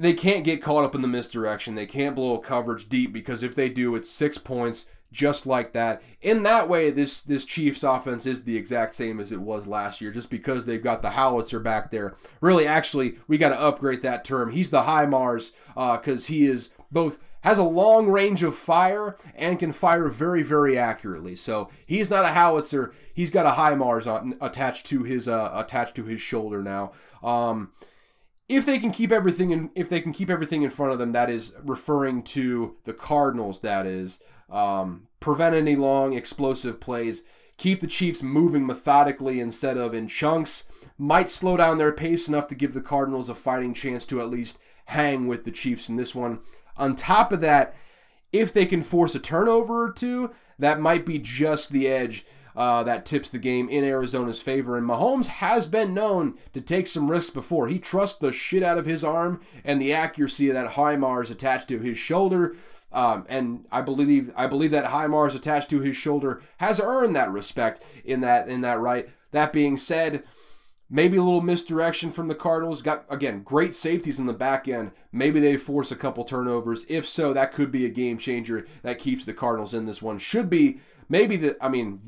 [0.00, 1.74] they can't get caught up in the misdirection.
[1.74, 5.72] They can't blow a coverage deep because if they do, it's six points just like
[5.72, 6.00] that.
[6.22, 10.00] In that way, this this Chiefs offense is the exact same as it was last
[10.00, 12.14] year, just because they've got the howitzer back there.
[12.40, 14.52] Really, actually, we got to upgrade that term.
[14.52, 19.58] He's the HIMARS because uh, he is both has a long range of fire and
[19.58, 21.34] can fire very very accurately.
[21.34, 22.94] So he's not a howitzer.
[23.14, 26.92] He's got a HIMARS on, attached to his uh, attached to his shoulder now.
[27.22, 27.72] Um,
[28.50, 31.12] if they can keep everything in if they can keep everything in front of them
[31.12, 37.24] that is referring to the cardinals that is um, prevent any long explosive plays
[37.56, 42.48] keep the chiefs moving methodically instead of in chunks might slow down their pace enough
[42.48, 45.96] to give the cardinals a fighting chance to at least hang with the chiefs in
[45.96, 46.40] this one.
[46.76, 47.74] On top of that
[48.32, 52.24] if they can force a turnover or two that might be just the edge
[52.60, 54.76] uh, that tips the game in Arizona's favor.
[54.76, 57.68] And Mahomes has been known to take some risks before.
[57.68, 61.68] He trusts the shit out of his arm and the accuracy of that HIMARS attached
[61.70, 62.54] to his shoulder.
[62.92, 67.30] Um, and I believe I believe that HIMARS attached to his shoulder has earned that
[67.30, 69.08] respect in that in that right.
[69.30, 70.22] That being said,
[70.90, 72.82] maybe a little misdirection from the Cardinals.
[72.82, 74.90] Got again great safeties in the back end.
[75.12, 76.84] Maybe they force a couple turnovers.
[76.90, 80.18] If so, that could be a game changer that keeps the Cardinals in this one.
[80.18, 82.00] Should be maybe the I mean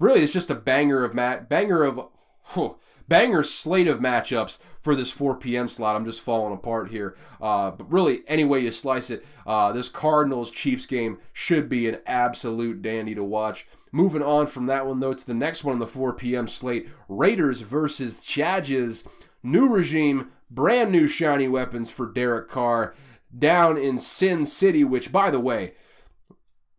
[0.00, 2.08] really it's just a banger of mat banger of
[2.54, 2.76] whew,
[3.06, 5.68] banger slate of matchups for this 4 p.m.
[5.68, 5.96] slot.
[5.96, 7.14] I'm just falling apart here.
[7.40, 11.88] Uh, but really, any way you slice it, uh, this Cardinals Chiefs game should be
[11.88, 13.66] an absolute dandy to watch.
[13.92, 16.46] Moving on from that one, though, to the next one on the 4 p.m.
[16.46, 19.06] slate Raiders versus Chargers.
[19.42, 22.94] New regime, brand new shiny weapons for Derek Carr
[23.36, 25.72] down in Sin City, which, by the way,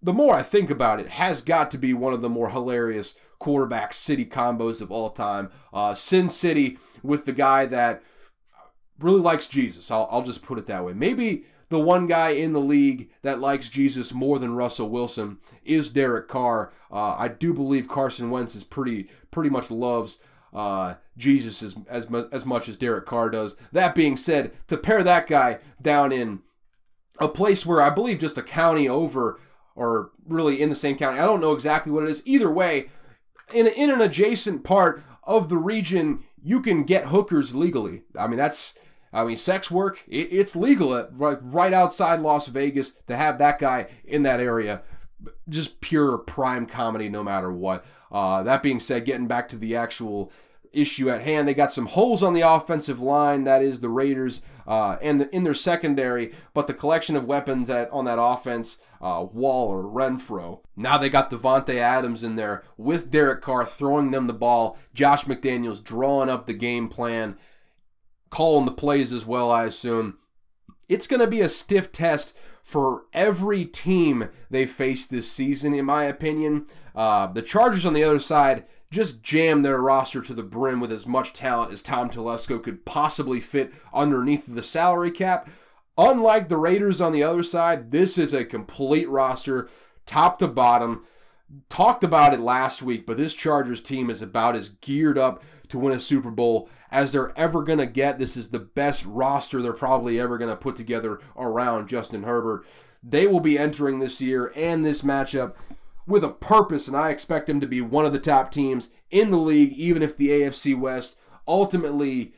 [0.01, 3.19] the more I think about it, has got to be one of the more hilarious
[3.39, 5.49] quarterback city combos of all time.
[5.73, 8.01] Uh, Sin City with the guy that
[8.99, 9.89] really likes Jesus.
[9.91, 10.93] I'll, I'll just put it that way.
[10.93, 15.89] Maybe the one guy in the league that likes Jesus more than Russell Wilson is
[15.89, 16.71] Derek Carr.
[16.91, 20.21] Uh, I do believe Carson Wentz is pretty pretty much loves
[20.53, 23.55] uh, Jesus as, as as much as Derek Carr does.
[23.71, 26.41] That being said, to pair that guy down in
[27.19, 29.39] a place where I believe just a county over
[29.75, 31.19] or really in the same county.
[31.19, 32.25] I don't know exactly what it is.
[32.27, 32.89] Either way,
[33.53, 38.03] in, in an adjacent part of the region, you can get hookers legally.
[38.17, 38.77] I mean, that's,
[39.13, 43.37] I mean, sex work, it, it's legal at, right, right outside Las Vegas to have
[43.37, 44.81] that guy in that area.
[45.47, 47.85] Just pure prime comedy, no matter what.
[48.11, 50.31] Uh, that being said, getting back to the actual
[50.73, 51.47] issue at hand.
[51.47, 55.35] They got some holes on the offensive line, that is the Raiders, uh, and the,
[55.35, 60.61] in their secondary, but the collection of weapons at, on that offense, uh, Waller, Renfro.
[60.75, 64.77] Now they got Davante Adams in there with Derek Carr throwing them the ball.
[64.93, 67.37] Josh McDaniels drawing up the game plan,
[68.29, 70.17] calling the plays as well, I assume.
[70.87, 75.85] It's going to be a stiff test for every team they face this season, in
[75.85, 76.67] my opinion.
[76.93, 80.91] Uh, the Chargers on the other side just jam their roster to the brim with
[80.91, 85.49] as much talent as Tom Telesco could possibly fit underneath the salary cap.
[85.97, 89.69] Unlike the Raiders on the other side, this is a complete roster,
[90.05, 91.05] top to bottom.
[91.69, 95.79] Talked about it last week, but this Chargers team is about as geared up to
[95.79, 98.19] win a Super Bowl as they're ever going to get.
[98.19, 102.65] This is the best roster they're probably ever going to put together around Justin Herbert.
[103.03, 105.55] They will be entering this year and this matchup
[106.11, 109.31] with a purpose, and I expect them to be one of the top teams in
[109.31, 112.33] the league, even if the AFC West ultimately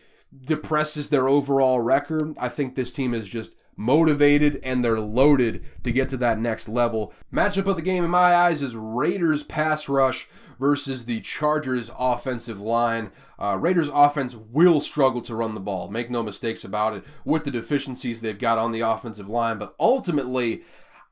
[0.46, 2.36] depresses their overall record.
[2.40, 6.70] I think this team is just motivated and they're loaded to get to that next
[6.70, 7.14] level.
[7.34, 10.28] Matchup of the game in my eyes is Raiders pass rush
[10.60, 13.12] versus the Chargers offensive line.
[13.40, 15.90] Uh, Raiders offense will struggle to run the ball.
[15.90, 19.76] Make no mistakes about it with the deficiencies they've got on the offensive line, but
[19.80, 20.62] ultimately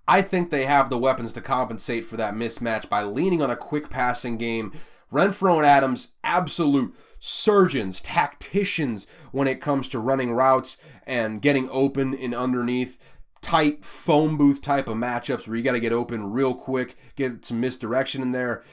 [0.08, 3.56] I think they have the weapons to compensate for that mismatch by leaning on a
[3.56, 4.74] quick passing game.
[5.12, 12.14] Renfro and Adams, absolute surgeons, tacticians when it comes to running routes and getting open
[12.14, 12.98] in underneath
[13.42, 17.44] tight phone booth type of matchups where you got to get open real quick, get
[17.44, 18.64] some misdirection in there.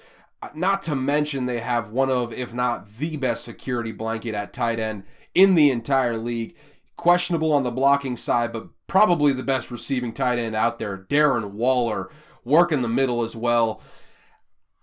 [0.40, 4.52] Uh, not to mention they have one of, if not the best security blanket at
[4.52, 5.04] tight end
[5.34, 6.56] in the entire league.
[6.96, 11.52] Questionable on the blocking side, but probably the best receiving tight end out there, Darren
[11.52, 12.10] Waller,
[12.44, 13.80] working the middle as well.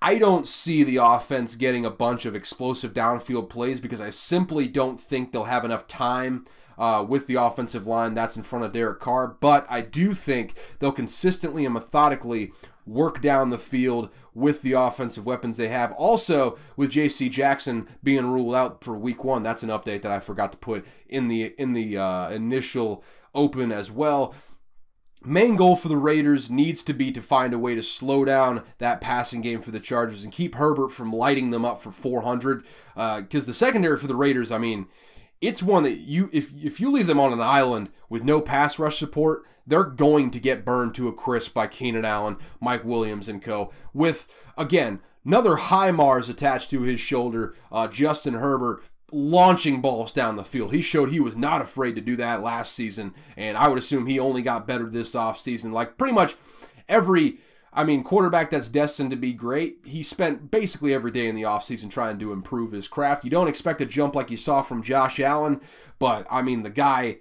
[0.02, 4.68] I don't see the offense getting a bunch of explosive downfield plays because I simply
[4.68, 6.46] don't think they'll have enough time
[6.78, 9.28] uh, with the offensive line that's in front of Derek Carr.
[9.40, 12.52] But I do think they'll consistently and methodically
[12.86, 15.92] work down the field with the offensive weapons they have.
[15.94, 17.30] Also, with J.C.
[17.30, 20.86] Jackson being ruled out for Week One, that's an update that I forgot to put
[21.10, 23.04] in the in the uh, initial
[23.36, 24.34] open as well.
[25.24, 28.64] Main goal for the Raiders needs to be to find a way to slow down
[28.78, 32.64] that passing game for the Chargers and keep Herbert from lighting them up for 400.
[32.94, 34.88] Because uh, the secondary for the Raiders, I mean,
[35.42, 38.80] it's one that you if if you leave them on an island with no pass
[38.80, 43.28] rush support, they're going to get burned to a crisp by Keenan Allen, Mike Williams,
[43.28, 43.72] and co.
[43.94, 50.44] With again another HIMARS attached to his shoulder, uh, Justin Herbert launching balls down the
[50.44, 50.74] field.
[50.74, 54.08] He showed he was not afraid to do that last season, and I would assume
[54.08, 55.72] he only got better this offseason.
[55.72, 56.36] Like pretty much
[56.88, 57.40] every
[57.76, 61.42] I mean, quarterback that's destined to be great, he spent basically every day in the
[61.42, 63.26] offseason trying to improve his craft.
[63.26, 65.60] You don't expect a jump like you saw from Josh Allen,
[66.00, 67.18] but I mean, the guy,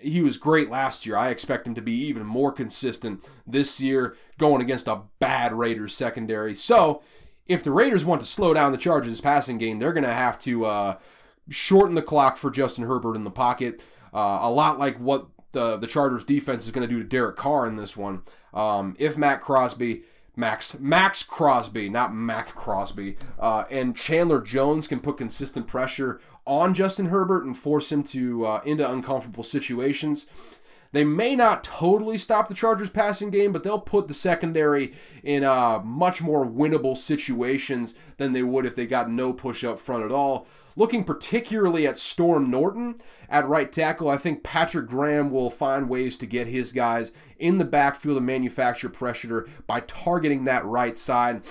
[0.00, 1.18] he was great last year.
[1.18, 5.94] I expect him to be even more consistent this year going against a bad Raiders
[5.94, 6.54] secondary.
[6.54, 7.02] So,
[7.46, 10.38] if the Raiders want to slow down the Chargers' passing game, they're going to have
[10.40, 10.98] to uh,
[11.48, 13.84] shorten the clock for Justin Herbert in the pocket.
[14.12, 17.36] Uh, a lot like what the the Chargers defense is going to do to Derek
[17.36, 18.22] Carr in this one.
[18.52, 20.02] Um, if Matt Crosby,
[20.36, 26.74] Max Max Crosby, not Mac Crosby, uh, and Chandler Jones can put consistent pressure on
[26.74, 30.28] Justin Herbert and force him to uh, into uncomfortable situations.
[30.94, 34.92] They may not totally stop the Chargers passing game, but they'll put the secondary
[35.24, 39.80] in uh, much more winnable situations than they would if they got no push up
[39.80, 40.46] front at all.
[40.76, 42.94] Looking particularly at Storm Norton
[43.28, 47.58] at right tackle, I think Patrick Graham will find ways to get his guys in
[47.58, 51.42] the backfield and manufacture pressure by targeting that right side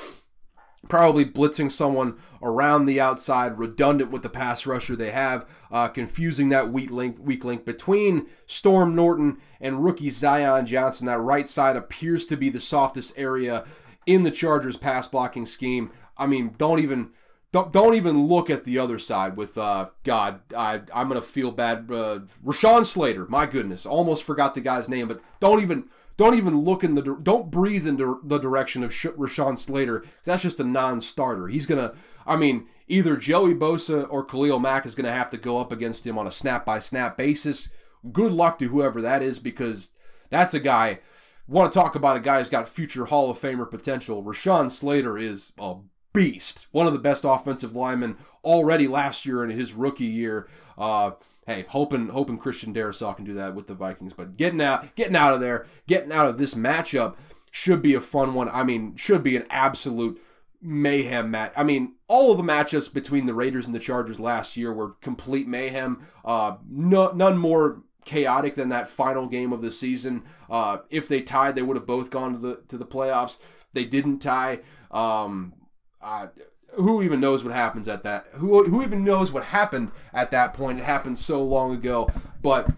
[0.89, 6.49] probably blitzing someone around the outside, redundant with the pass rusher they have, uh, confusing
[6.49, 11.07] that weak link, weak link between Storm Norton and rookie Zion Johnson.
[11.07, 13.65] That right side appears to be the softest area
[14.05, 15.91] in the Chargers pass blocking scheme.
[16.17, 17.11] I mean, don't even
[17.51, 20.41] don't, don't even look at the other side with uh, God.
[20.55, 21.89] I I'm gonna feel bad.
[21.89, 25.85] Uh, Rashawn Slater, my goodness, almost forgot the guy's name, but don't even
[26.17, 30.03] don't even look in the don't breathe into the direction of Rashawn Slater.
[30.23, 31.47] That's just a non-starter.
[31.47, 31.93] He's gonna.
[32.25, 36.05] I mean, either Joey Bosa or Khalil Mack is gonna have to go up against
[36.05, 37.73] him on a snap-by-snap basis.
[38.11, 39.95] Good luck to whoever that is because
[40.29, 40.99] that's a guy.
[41.47, 44.23] Want to talk about a guy who's got future Hall of Famer potential?
[44.23, 45.75] Rashawn Slater is a
[46.13, 50.47] beast, one of the best offensive linemen already last year in his rookie year.
[50.77, 51.11] Uh,
[51.45, 55.15] hey, hoping hoping Christian Darrisaw can do that with the Vikings, but getting out getting
[55.15, 57.17] out of there, getting out of this matchup
[57.51, 58.49] should be a fun one.
[58.49, 60.19] I mean, should be an absolute
[60.61, 61.51] mayhem match.
[61.55, 64.91] I mean, all of the matchups between the Raiders and the Chargers last year were
[65.01, 66.05] complete mayhem.
[66.23, 70.23] Uh, no, none more chaotic than that final game of the season.
[70.49, 73.41] Uh, if they tied, they would have both gone to the to the playoffs.
[73.73, 74.59] They didn't tie.
[74.91, 75.53] Um,
[76.01, 76.27] uh,
[76.75, 78.27] who even knows what happens at that?
[78.35, 80.79] Who who even knows what happened at that point?
[80.79, 82.09] It happened so long ago.
[82.41, 82.69] But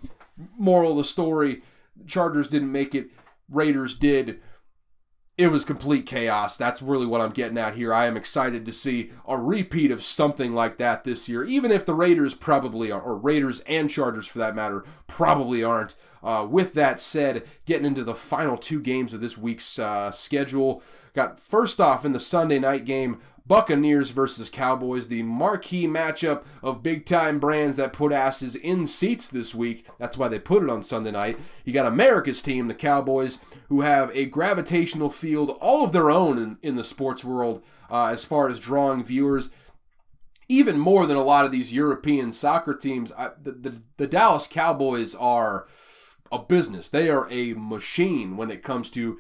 [0.58, 1.62] moral of the story:
[2.06, 3.10] Chargers didn't make it.
[3.50, 4.42] Raiders did
[5.38, 6.58] it was complete chaos.
[6.58, 7.94] That's really what I'm getting at here.
[7.94, 11.86] I am excited to see a repeat of something like that this year, even if
[11.86, 15.96] the Raiders probably are, or Raiders and Chargers for that matter, probably aren't.
[16.24, 20.82] Uh, with that said, getting into the final two games of this week's uh, schedule,
[21.14, 26.82] got first off in the Sunday night game, Buccaneers versus Cowboys, the marquee matchup of
[26.82, 29.88] big time brands that put asses in seats this week.
[30.00, 31.38] That's why they put it on Sunday night.
[31.64, 33.38] You got America's team, the Cowboys,
[33.70, 38.08] who have a gravitational field all of their own in, in the sports world uh,
[38.08, 39.52] as far as drawing viewers.
[40.48, 44.48] Even more than a lot of these European soccer teams, I, the, the, the Dallas
[44.48, 45.66] Cowboys are
[46.32, 46.90] a business.
[46.90, 49.20] They are a machine when it comes to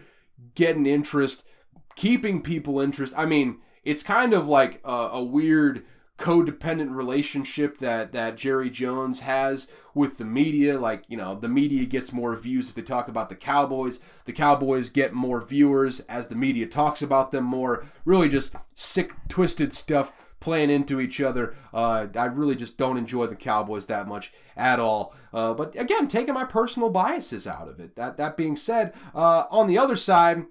[0.56, 1.48] getting interest,
[1.96, 3.14] keeping people interest.
[3.18, 5.84] I mean, it's kind of like a, a weird
[6.18, 10.80] codependent relationship that that Jerry Jones has with the media.
[10.80, 14.00] Like you know the media gets more views if they talk about the Cowboys.
[14.26, 17.86] The Cowboys get more viewers as the media talks about them more.
[18.06, 21.56] Really just sick twisted stuff playing into each other.
[21.74, 25.16] Uh, I really just don't enjoy the Cowboys that much at all.
[25.34, 27.96] Uh, but again taking my personal biases out of it.
[27.96, 30.46] That that being said uh, on the other side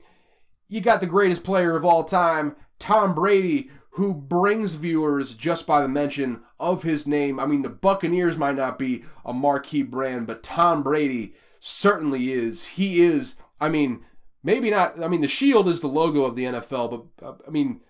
[0.68, 5.80] you got the greatest player of all time Tom Brady, who brings viewers just by
[5.80, 7.41] the mention of his name.
[7.41, 12.66] I mean, the Buccaneers might not be a marquee brand, but Tom Brady certainly is.
[12.66, 14.05] He is, I mean,
[14.43, 17.51] maybe not, I mean, the shield is the logo of the NFL, but uh, I
[17.51, 17.80] mean,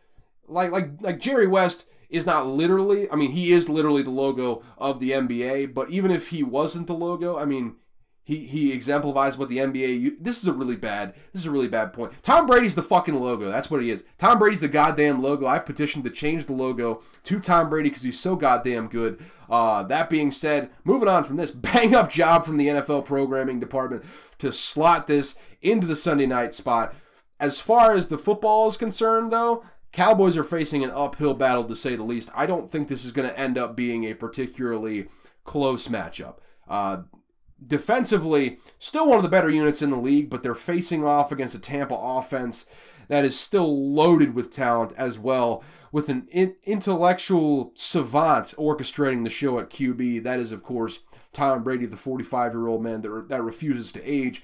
[0.46, 4.62] like, like, like Jerry West is not literally, I mean, he is literally the logo
[4.78, 7.74] of the NBA, but even if he wasn't the logo, I mean,
[8.24, 10.18] he he exemplifies what the NBA.
[10.18, 11.14] This is a really bad.
[11.32, 12.22] This is a really bad point.
[12.22, 13.50] Tom Brady's the fucking logo.
[13.50, 14.04] That's what he is.
[14.16, 15.46] Tom Brady's the goddamn logo.
[15.46, 19.20] I petitioned to change the logo to Tom Brady because he's so goddamn good.
[19.50, 23.60] Uh, that being said, moving on from this bang up job from the NFL programming
[23.60, 24.02] department
[24.38, 26.94] to slot this into the Sunday night spot.
[27.38, 29.62] As far as the football is concerned, though,
[29.92, 32.30] Cowboys are facing an uphill battle to say the least.
[32.34, 35.08] I don't think this is going to end up being a particularly
[35.44, 36.38] close matchup.
[36.66, 37.02] Uh,
[37.66, 41.54] defensively, still one of the better units in the league, but they're facing off against
[41.54, 42.68] a Tampa offense
[43.08, 45.62] that is still loaded with talent as well,
[45.92, 50.22] with an in- intellectual savant orchestrating the show at QB.
[50.22, 54.10] That is, of course, Tom Brady, the 45 year old man that, that refuses to
[54.10, 54.42] age.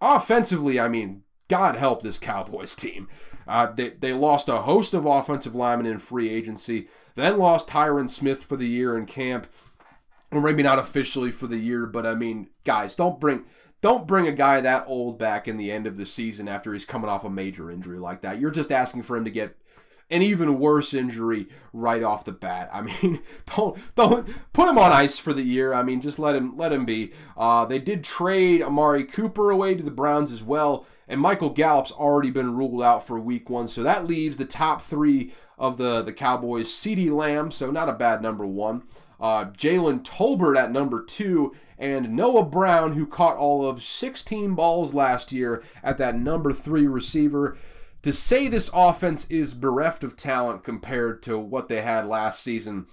[0.00, 3.08] Offensively, I mean, God help this Cowboys team.
[3.46, 8.08] Uh, they, they lost a host of offensive linemen in free agency, then lost Tyron
[8.08, 9.46] Smith for the year in camp
[10.32, 13.44] or maybe not officially for the year, but I mean, guys, don't bring
[13.82, 16.84] don't bring a guy that old back in the end of the season after he's
[16.84, 18.40] coming off a major injury like that.
[18.40, 19.56] You're just asking for him to get
[20.08, 22.70] an even worse injury right off the bat.
[22.72, 23.20] I mean,
[23.54, 25.74] don't don't put him on ice for the year.
[25.74, 27.12] I mean, just let him let him be.
[27.36, 31.92] Uh, they did trade Amari Cooper away to the Browns as well, and Michael Gallup's
[31.92, 36.02] already been ruled out for Week One, so that leaves the top three of the
[36.02, 38.82] the Cowboys: CeeDee Lamb, so not a bad number one
[39.22, 44.92] uh, Jalen Tolbert at number two, and Noah Brown, who caught all of 16 balls
[44.92, 47.56] last year at that number three receiver.
[48.02, 52.86] To say this offense is bereft of talent compared to what they had last season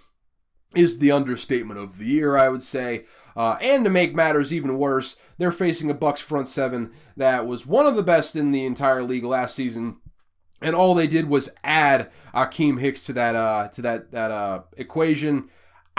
[0.76, 3.06] is the understatement of the year, I would say.
[3.36, 7.66] Uh, and to make matters even worse, they're facing a Bucs front seven that was
[7.66, 9.98] one of the best in the entire league last season,
[10.62, 14.64] and all they did was add Akiem Hicks to that uh, to that that uh,
[14.78, 15.50] equation.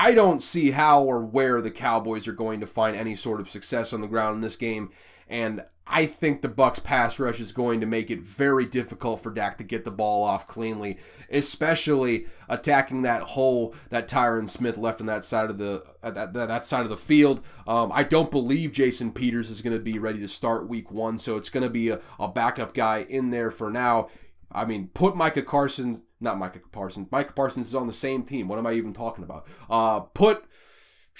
[0.01, 3.51] I don't see how or where the Cowboys are going to find any sort of
[3.51, 4.91] success on the ground in this game,
[5.29, 9.31] and I think the Bucs pass rush is going to make it very difficult for
[9.31, 10.97] Dak to get the ball off cleanly,
[11.31, 16.33] especially attacking that hole that Tyron Smith left on that side of the uh, that,
[16.33, 17.45] that side of the field.
[17.67, 21.19] Um, I don't believe Jason Peters is going to be ready to start Week One,
[21.19, 24.09] so it's going to be a, a backup guy in there for now.
[24.51, 27.09] I mean, put Micah Parsons, not Micah Parsons.
[27.11, 28.49] Micah Parsons is on the same team.
[28.49, 29.47] What am I even talking about?
[29.69, 30.45] Uh, put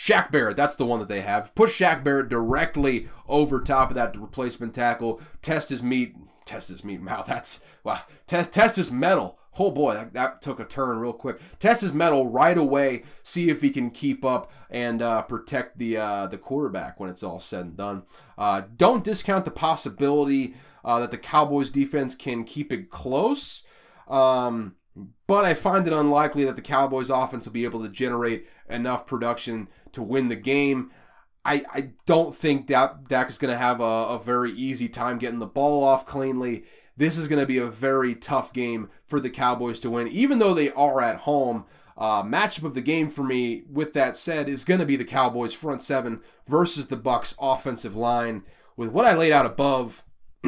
[0.01, 1.55] Shaq Barrett, that's the one that they have.
[1.55, 5.21] Put Shaq Barrett directly over top of that replacement tackle.
[5.43, 6.15] Test his meat.
[6.45, 7.01] Test his meat.
[7.05, 8.01] Wow, that's wow.
[8.27, 9.39] Test test his metal.
[9.59, 11.39] Oh boy, that, that took a turn real quick.
[11.59, 13.03] Test his metal right away.
[13.23, 17.23] See if he can keep up and uh, protect the uh, the quarterback when it's
[17.23, 18.05] all said and done.
[18.39, 23.67] Uh, don't discount the possibility uh, that the Cowboys defense can keep it close.
[24.09, 24.77] Um,
[25.31, 29.07] but I find it unlikely that the Cowboys offense will be able to generate enough
[29.07, 30.91] production to win the game.
[31.45, 35.19] I, I don't think Dak, Dak is going to have a, a very easy time
[35.19, 36.65] getting the ball off cleanly.
[36.97, 40.41] This is going to be a very tough game for the Cowboys to win, even
[40.41, 41.65] though they are at home.
[41.97, 45.05] Uh, matchup of the game for me, with that said, is going to be the
[45.05, 48.43] Cowboys front seven versus the Bucs offensive line.
[48.77, 50.03] With what I laid out above,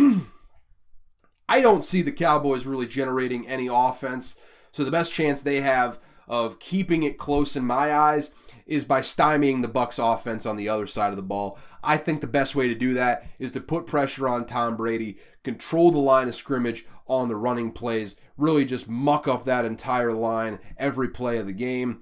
[1.49, 4.41] I don't see the Cowboys really generating any offense.
[4.73, 5.99] So the best chance they have
[6.29, 8.35] of keeping it close in my eyes
[8.67, 11.59] is by stymieing the Bucs offense on the other side of the ball.
[11.83, 15.19] I think the best way to do that is to put pressure on Tom Brady,
[15.43, 20.13] control the line of scrimmage on the running plays, really just muck up that entire
[20.13, 22.01] line every play of the game.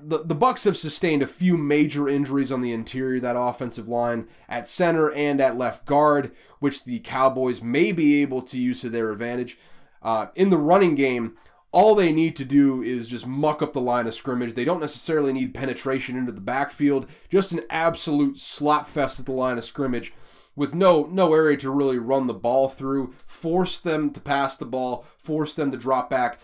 [0.00, 3.88] The, the Bucs have sustained a few major injuries on the interior of that offensive
[3.88, 8.80] line at center and at left guard, which the Cowboys may be able to use
[8.80, 9.58] to their advantage.
[10.02, 11.36] Uh, in the running game,
[11.72, 14.54] all they need to do is just muck up the line of scrimmage.
[14.54, 19.32] They don't necessarily need penetration into the backfield, just an absolute slap fest at the
[19.32, 20.12] line of scrimmage
[20.56, 24.66] with no no area to really run the ball through, force them to pass the
[24.66, 26.38] ball, force them to drop back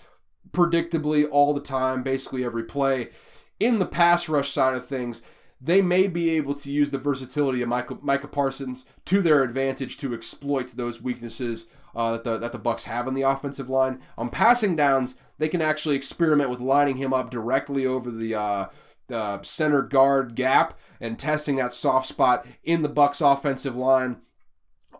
[0.52, 3.08] predictably all the time, basically every play.
[3.58, 5.22] In the pass rush side of things,
[5.60, 10.14] they may be able to use the versatility of Micah Parsons to their advantage to
[10.14, 14.00] exploit those weaknesses uh, that the that the Bucs have on the offensive line.
[14.16, 18.66] On passing downs, they can actually experiment with lining him up directly over the uh,
[19.08, 24.18] the center guard gap and testing that soft spot in the Bucs offensive line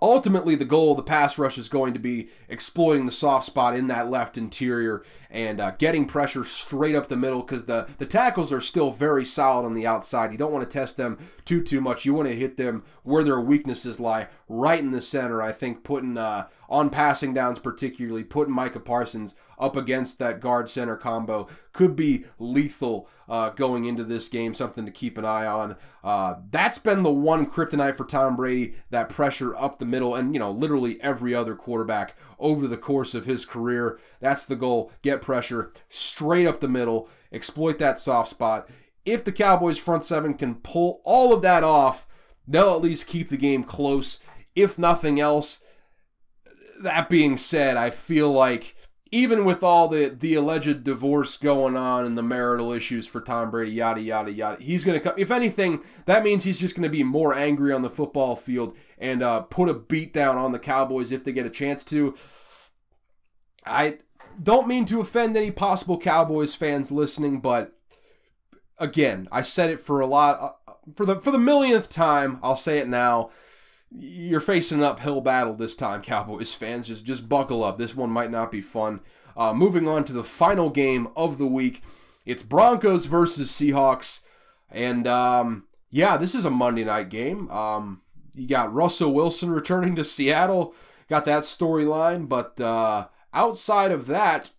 [0.01, 3.76] ultimately the goal of the pass rush is going to be exploiting the soft spot
[3.76, 8.07] in that left interior and uh, getting pressure straight up the middle because the, the
[8.07, 10.32] tackles are still very solid on the outside.
[10.32, 12.05] You don't want to test them too too much.
[12.05, 15.82] You want to hit them where their weaknesses lie right in the center i think
[15.82, 21.48] putting uh, on passing downs particularly putting micah parsons up against that guard center combo
[21.72, 24.54] could be lethal uh, going into this game.
[24.54, 25.76] Something to keep an eye on.
[26.04, 28.74] Uh, that's been the one kryptonite for Tom Brady.
[28.90, 33.14] That pressure up the middle, and you know, literally every other quarterback over the course
[33.14, 33.98] of his career.
[34.20, 34.92] That's the goal.
[35.02, 37.09] Get pressure straight up the middle.
[37.32, 38.68] Exploit that soft spot.
[39.04, 42.07] If the Cowboys front seven can pull all of that off,
[42.46, 44.22] they'll at least keep the game close.
[44.54, 45.62] If nothing else,
[46.82, 48.74] that being said, I feel like
[49.12, 53.50] even with all the the alleged divorce going on and the marital issues for Tom
[53.50, 55.14] Brady, yada yada yada, he's gonna come.
[55.16, 59.22] If anything, that means he's just gonna be more angry on the football field and
[59.22, 62.14] uh, put a beat down on the Cowboys if they get a chance to.
[63.64, 63.98] I
[64.42, 67.72] don't mean to offend any possible Cowboys fans listening, but
[68.78, 70.38] again, I said it for a lot
[70.68, 72.40] uh, for the for the millionth time.
[72.42, 73.30] I'll say it now
[73.91, 76.89] you're facing an uphill battle this time, Cowboys fans.
[76.89, 77.78] Just just buckle up.
[77.78, 79.01] This one might not be fun.
[79.37, 81.82] Uh, moving on to the final game of the week,
[82.24, 84.24] it's Broncos versus Seahawks,
[84.70, 87.51] and um, yeah, this is a Monday night game.
[87.51, 88.01] Um,
[88.34, 90.74] you got Russell Wilson returning to Seattle.
[91.09, 94.51] Got that storyline, but uh, outside of that,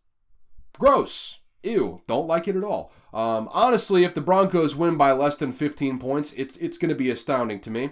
[0.80, 1.40] gross.
[1.64, 2.94] Ew, don't like it at all.
[3.14, 6.96] Um, honestly, if the Broncos win by less than 15 points, it's it's going to
[6.96, 7.90] be astounding to me.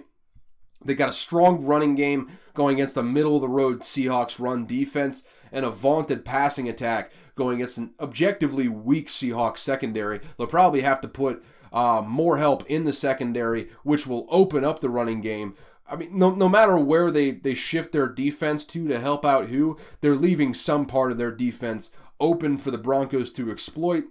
[0.86, 4.66] They got a strong running game going against a middle of the road Seahawks run
[4.66, 10.20] defense and a vaunted passing attack going against an objectively weak Seahawks secondary.
[10.36, 14.80] They'll probably have to put uh, more help in the secondary, which will open up
[14.80, 15.54] the running game.
[15.88, 19.46] I mean, no, no matter where they, they shift their defense to to help out
[19.46, 24.04] who, they're leaving some part of their defense open for the Broncos to exploit.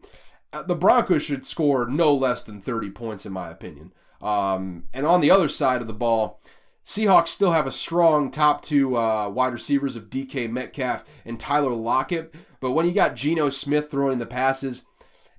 [0.53, 3.93] Uh, the Broncos should score no less than 30 points, in my opinion.
[4.21, 6.39] Um, and on the other side of the ball,
[6.85, 11.73] Seahawks still have a strong top two uh, wide receivers of DK Metcalf and Tyler
[11.73, 14.85] Lockett, but when you got Geno Smith throwing the passes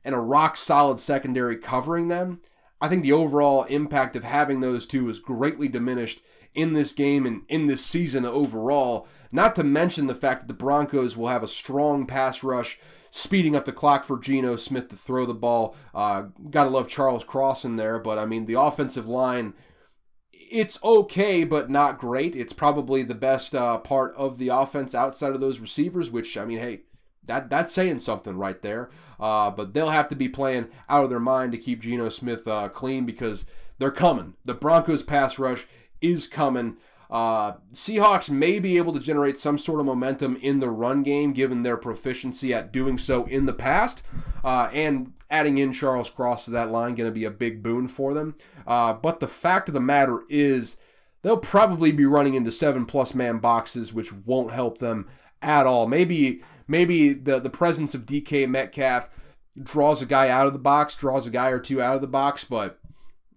[0.05, 2.41] and a rock solid secondary covering them,
[2.81, 6.21] I think the overall impact of having those two is greatly diminished
[6.53, 9.07] in this game and in this season overall.
[9.31, 12.81] Not to mention the fact that the Broncos will have a strong pass rush,
[13.11, 15.77] speeding up the clock for Geno Smith to throw the ball.
[15.95, 19.55] Uh, gotta love Charles Cross in there, but I mean, the offensive line
[20.51, 22.37] it's okay, but not great.
[22.37, 26.45] It's probably the best uh, part of the offense outside of those receivers, which, I
[26.45, 26.81] mean, hey,
[27.25, 28.91] that that's saying something right there.
[29.19, 32.47] Uh, but they'll have to be playing out of their mind to keep Geno Smith
[32.47, 33.47] uh, clean because
[33.79, 34.35] they're coming.
[34.45, 35.67] The Broncos pass rush
[36.01, 36.77] is coming.
[37.11, 41.33] Uh, Seahawks may be able to generate some sort of momentum in the run game
[41.33, 44.07] given their proficiency at doing so in the past.
[44.45, 47.89] Uh, and adding in Charles Cross to that line going to be a big boon
[47.89, 48.35] for them.
[48.67, 50.81] Uh, but the fact of the matter is,
[51.23, 55.07] they'll probably be running into seven plus man boxes, which won't help them
[55.43, 55.87] at all.
[55.87, 59.09] Maybe maybe the the presence of DK Metcalf
[59.61, 62.07] draws a guy out of the box, draws a guy or two out of the
[62.07, 62.79] box, but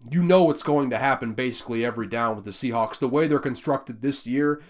[0.09, 2.99] you know what's going to happen basically every down with the Seahawks.
[2.99, 4.61] The way they're constructed this year,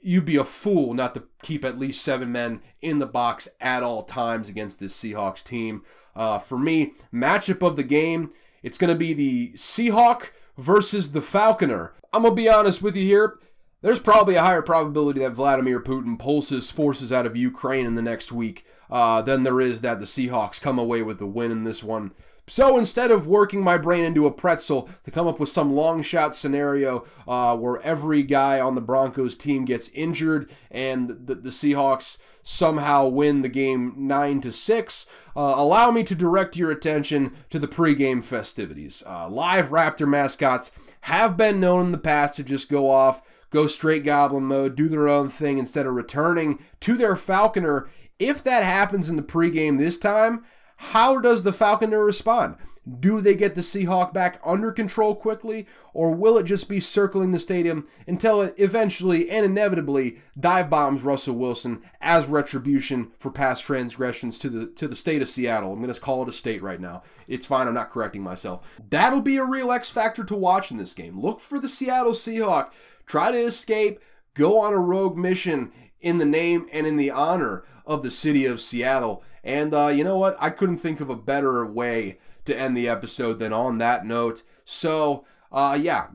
[0.00, 3.82] you'd be a fool not to keep at least seven men in the box at
[3.82, 5.82] all times against this Seahawks team.
[6.14, 8.30] Uh, for me, matchup of the game,
[8.62, 11.92] it's going to be the Seahawk versus the Falconer.
[12.12, 13.38] I'm going to be honest with you here.
[13.82, 17.96] There's probably a higher probability that Vladimir Putin pulls his forces out of Ukraine in
[17.96, 21.50] the next week uh, than there is that the Seahawks come away with the win
[21.50, 22.12] in this one.
[22.46, 26.02] So instead of working my brain into a pretzel to come up with some long
[26.02, 31.48] shot scenario uh, where every guy on the Broncos team gets injured and the, the
[31.48, 37.32] Seahawks somehow win the game 9 to 6, uh, allow me to direct your attention
[37.48, 39.02] to the pregame festivities.
[39.06, 43.66] Uh, live Raptor mascots have been known in the past to just go off, go
[43.66, 47.88] straight goblin mode, do their own thing instead of returning to their Falconer.
[48.18, 50.44] If that happens in the pregame this time,
[50.76, 52.56] how does the Falconer respond?
[53.00, 57.30] Do they get the Seahawk back under control quickly, or will it just be circling
[57.30, 63.64] the stadium until it eventually and inevitably dive bombs Russell Wilson as retribution for past
[63.64, 65.72] transgressions to the to the state of Seattle?
[65.72, 67.02] I'm to call it a state right now.
[67.26, 67.66] It's fine.
[67.66, 68.78] I'm not correcting myself.
[68.90, 71.18] That'll be a real X factor to watch in this game.
[71.18, 72.70] Look for the Seattle Seahawk
[73.06, 73.98] try to escape,
[74.34, 78.44] go on a rogue mission in the name and in the honor of the city
[78.44, 80.36] of Seattle and uh, you know what?
[80.40, 84.42] I couldn't think of a better way to end the episode than on that note.
[84.64, 86.08] So, uh, yeah,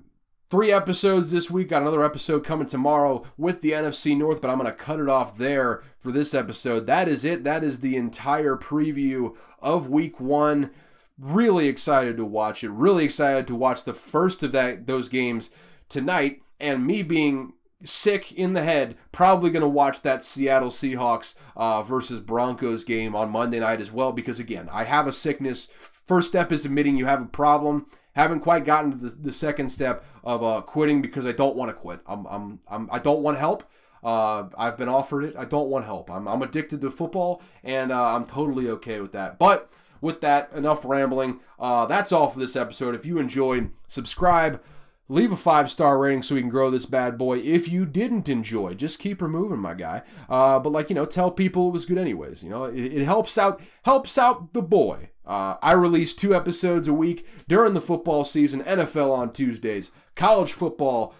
[0.49, 1.69] three episodes this week.
[1.69, 5.09] Got another episode coming tomorrow with the NFC North, but I'm going to cut it
[5.09, 6.87] off there for this episode.
[6.87, 7.43] That is it.
[7.43, 10.71] That is the entire preview of week one.
[11.19, 12.71] Really excited to watch it.
[12.71, 15.51] Really excited to watch the first of that those games
[15.87, 16.41] tonight.
[16.59, 17.53] And me being
[17.83, 23.15] sick in the head, probably going to watch that Seattle Seahawks uh, versus Broncos game
[23.15, 25.67] on Monday night as well because, again, I have a sickness.
[26.05, 27.85] First step is admitting you have a problem.
[28.15, 31.69] Haven't quite gotten to the, the second step of uh, quitting because I don't want
[31.69, 32.01] to quit.
[32.05, 33.63] I'm, I'm, I'm, I don't want help.
[34.03, 35.35] Uh, I've been offered it.
[35.37, 36.09] I don't want help.
[36.09, 39.37] I'm, I'm addicted to football, and uh, I'm totally okay with that.
[39.37, 39.69] But
[40.01, 41.41] with that, enough rambling.
[41.59, 42.95] Uh, that's all for this episode.
[42.95, 44.61] If you enjoyed, subscribe
[45.09, 47.39] leave a five star rating so we can grow this bad boy.
[47.39, 50.03] If you didn't enjoy, just keep removing my guy.
[50.29, 52.43] Uh, but like you know, tell people it was good anyways.
[52.43, 55.09] You know, it, it helps out helps out the boy.
[55.25, 58.63] Uh, I release two episodes a week during the football season.
[58.63, 61.13] NFL on Tuesdays, college football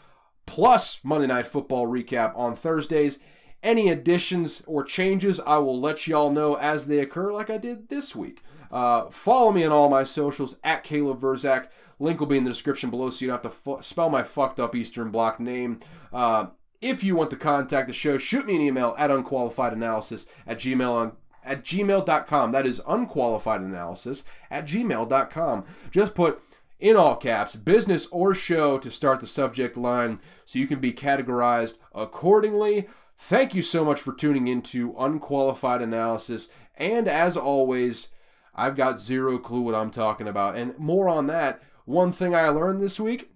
[0.46, 3.20] plus Monday Night Football recap on Thursdays.
[3.62, 7.90] Any additions or changes, I will let y'all know as they occur, like I did
[7.90, 8.42] this week.
[8.72, 11.68] Uh, follow me on all my socials at Caleb Verzak.
[12.00, 14.60] Link will be in the description below so you don't have to spell my fucked
[14.60, 15.80] up Eastern Bloc name.
[16.12, 16.48] Uh,
[16.82, 20.92] if you want to contact the show, shoot me an email at unqualifiedanalysis at gmail
[20.92, 21.12] on
[21.44, 22.52] at gmail.com.
[22.52, 25.66] That is unqualified analysis at gmail.com.
[25.92, 26.42] Just put
[26.80, 30.94] in all caps, business or show to start the subject line so you can be
[30.94, 32.88] categorized accordingly.
[33.18, 36.48] Thank you so much for tuning into Unqualified Analysis.
[36.78, 38.14] And as always,
[38.56, 40.56] I've got zero clue what I'm talking about.
[40.56, 43.32] And more on that, one thing I learned this week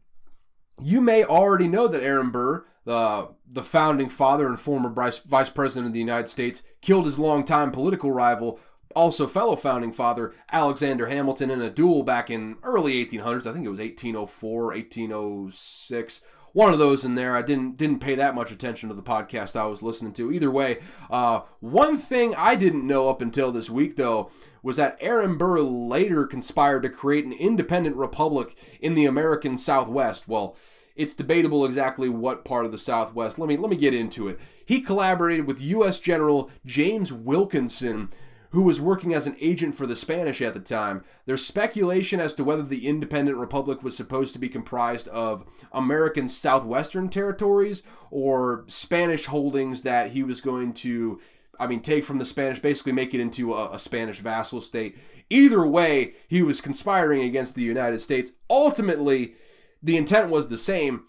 [0.82, 5.88] you may already know that Aaron Burr, the, the founding father and former vice president
[5.88, 8.60] of the United States, killed his longtime political rival,
[8.96, 13.48] also fellow founding father, Alexander Hamilton, in a duel back in early 1800s.
[13.48, 17.36] I think it was 1804, 1806 one of those in there.
[17.36, 20.32] I didn't didn't pay that much attention to the podcast I was listening to.
[20.32, 20.80] Either way,
[21.12, 24.30] uh, one thing I didn't know up until this week though
[24.62, 30.28] was that Aaron Burr later conspired to create an independent republic in the American Southwest.
[30.28, 30.56] Well,
[30.96, 33.40] it's debatable exactly what part of the Southwest.
[33.40, 34.40] Let me let me get into it.
[34.66, 36.00] He collaborated with U.S.
[36.00, 38.10] General James Wilkinson
[38.54, 41.04] who was working as an agent for the Spanish at the time.
[41.26, 46.28] There's speculation as to whether the independent republic was supposed to be comprised of American
[46.28, 47.82] southwestern territories
[48.12, 51.20] or Spanish holdings that he was going to,
[51.60, 54.96] I mean, take from the Spanish, basically make it into a, a Spanish vassal state.
[55.32, 58.34] Either way, he was conspiring against the United States.
[58.52, 59.34] Ultimately,
[59.82, 61.06] the intent was the same.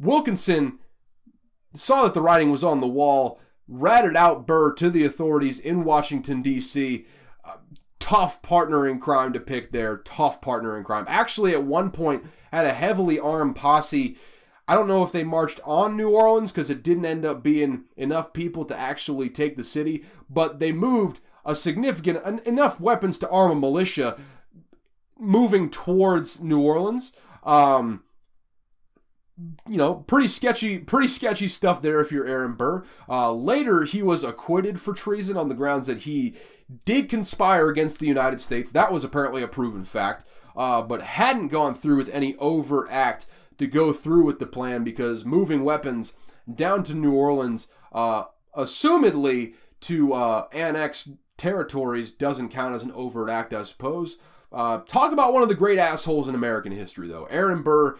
[0.00, 0.80] Wilkinson
[1.72, 3.38] saw that the writing was on the wall
[3.68, 7.06] ratted out Burr to the authorities in Washington, D.C.
[7.44, 7.56] Uh,
[7.98, 9.98] tough partner in crime to pick there.
[9.98, 11.04] Tough partner in crime.
[11.08, 14.16] Actually, at one point, had a heavily armed posse.
[14.66, 17.84] I don't know if they marched on New Orleans because it didn't end up being
[17.96, 23.28] enough people to actually take the city, but they moved a significant enough weapons to
[23.28, 24.18] arm a militia
[25.18, 27.14] moving towards New Orleans.
[27.42, 28.03] Um,
[29.68, 32.84] you know, pretty sketchy, pretty sketchy stuff there if you're Aaron Burr.
[33.08, 36.36] Uh, later, he was acquitted for treason on the grounds that he
[36.84, 38.70] did conspire against the United States.
[38.70, 40.24] That was apparently a proven fact,
[40.56, 43.26] uh, but hadn't gone through with any overt act
[43.58, 46.16] to go through with the plan because moving weapons
[46.52, 48.24] down to New Orleans, uh,
[48.56, 54.18] assumedly to uh, annex territories, doesn't count as an overt act, I suppose.
[54.52, 57.24] Uh, talk about one of the great assholes in American history, though.
[57.24, 57.96] Aaron Burr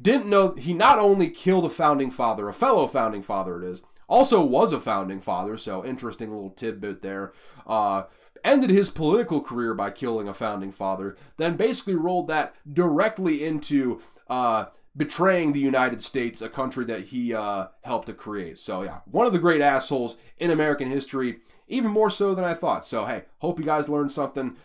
[0.00, 3.82] didn't know he not only killed a founding father, a fellow founding father it is,
[4.08, 7.32] also was a founding father, so interesting little tidbit there.
[7.66, 8.04] Uh,
[8.44, 14.00] ended his political career by killing a founding father, then basically rolled that directly into
[14.28, 14.66] uh,
[14.96, 18.58] betraying the United States, a country that he uh, helped to create.
[18.58, 22.54] So, yeah, one of the great assholes in American history, even more so than I
[22.54, 22.84] thought.
[22.84, 24.56] So, hey, hope you guys learned something.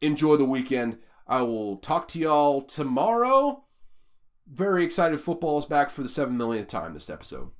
[0.00, 0.98] Enjoy the weekend.
[1.26, 3.63] I will talk to y'all tomorrow
[4.46, 7.50] very excited football is back for the 7 millionth time this episode.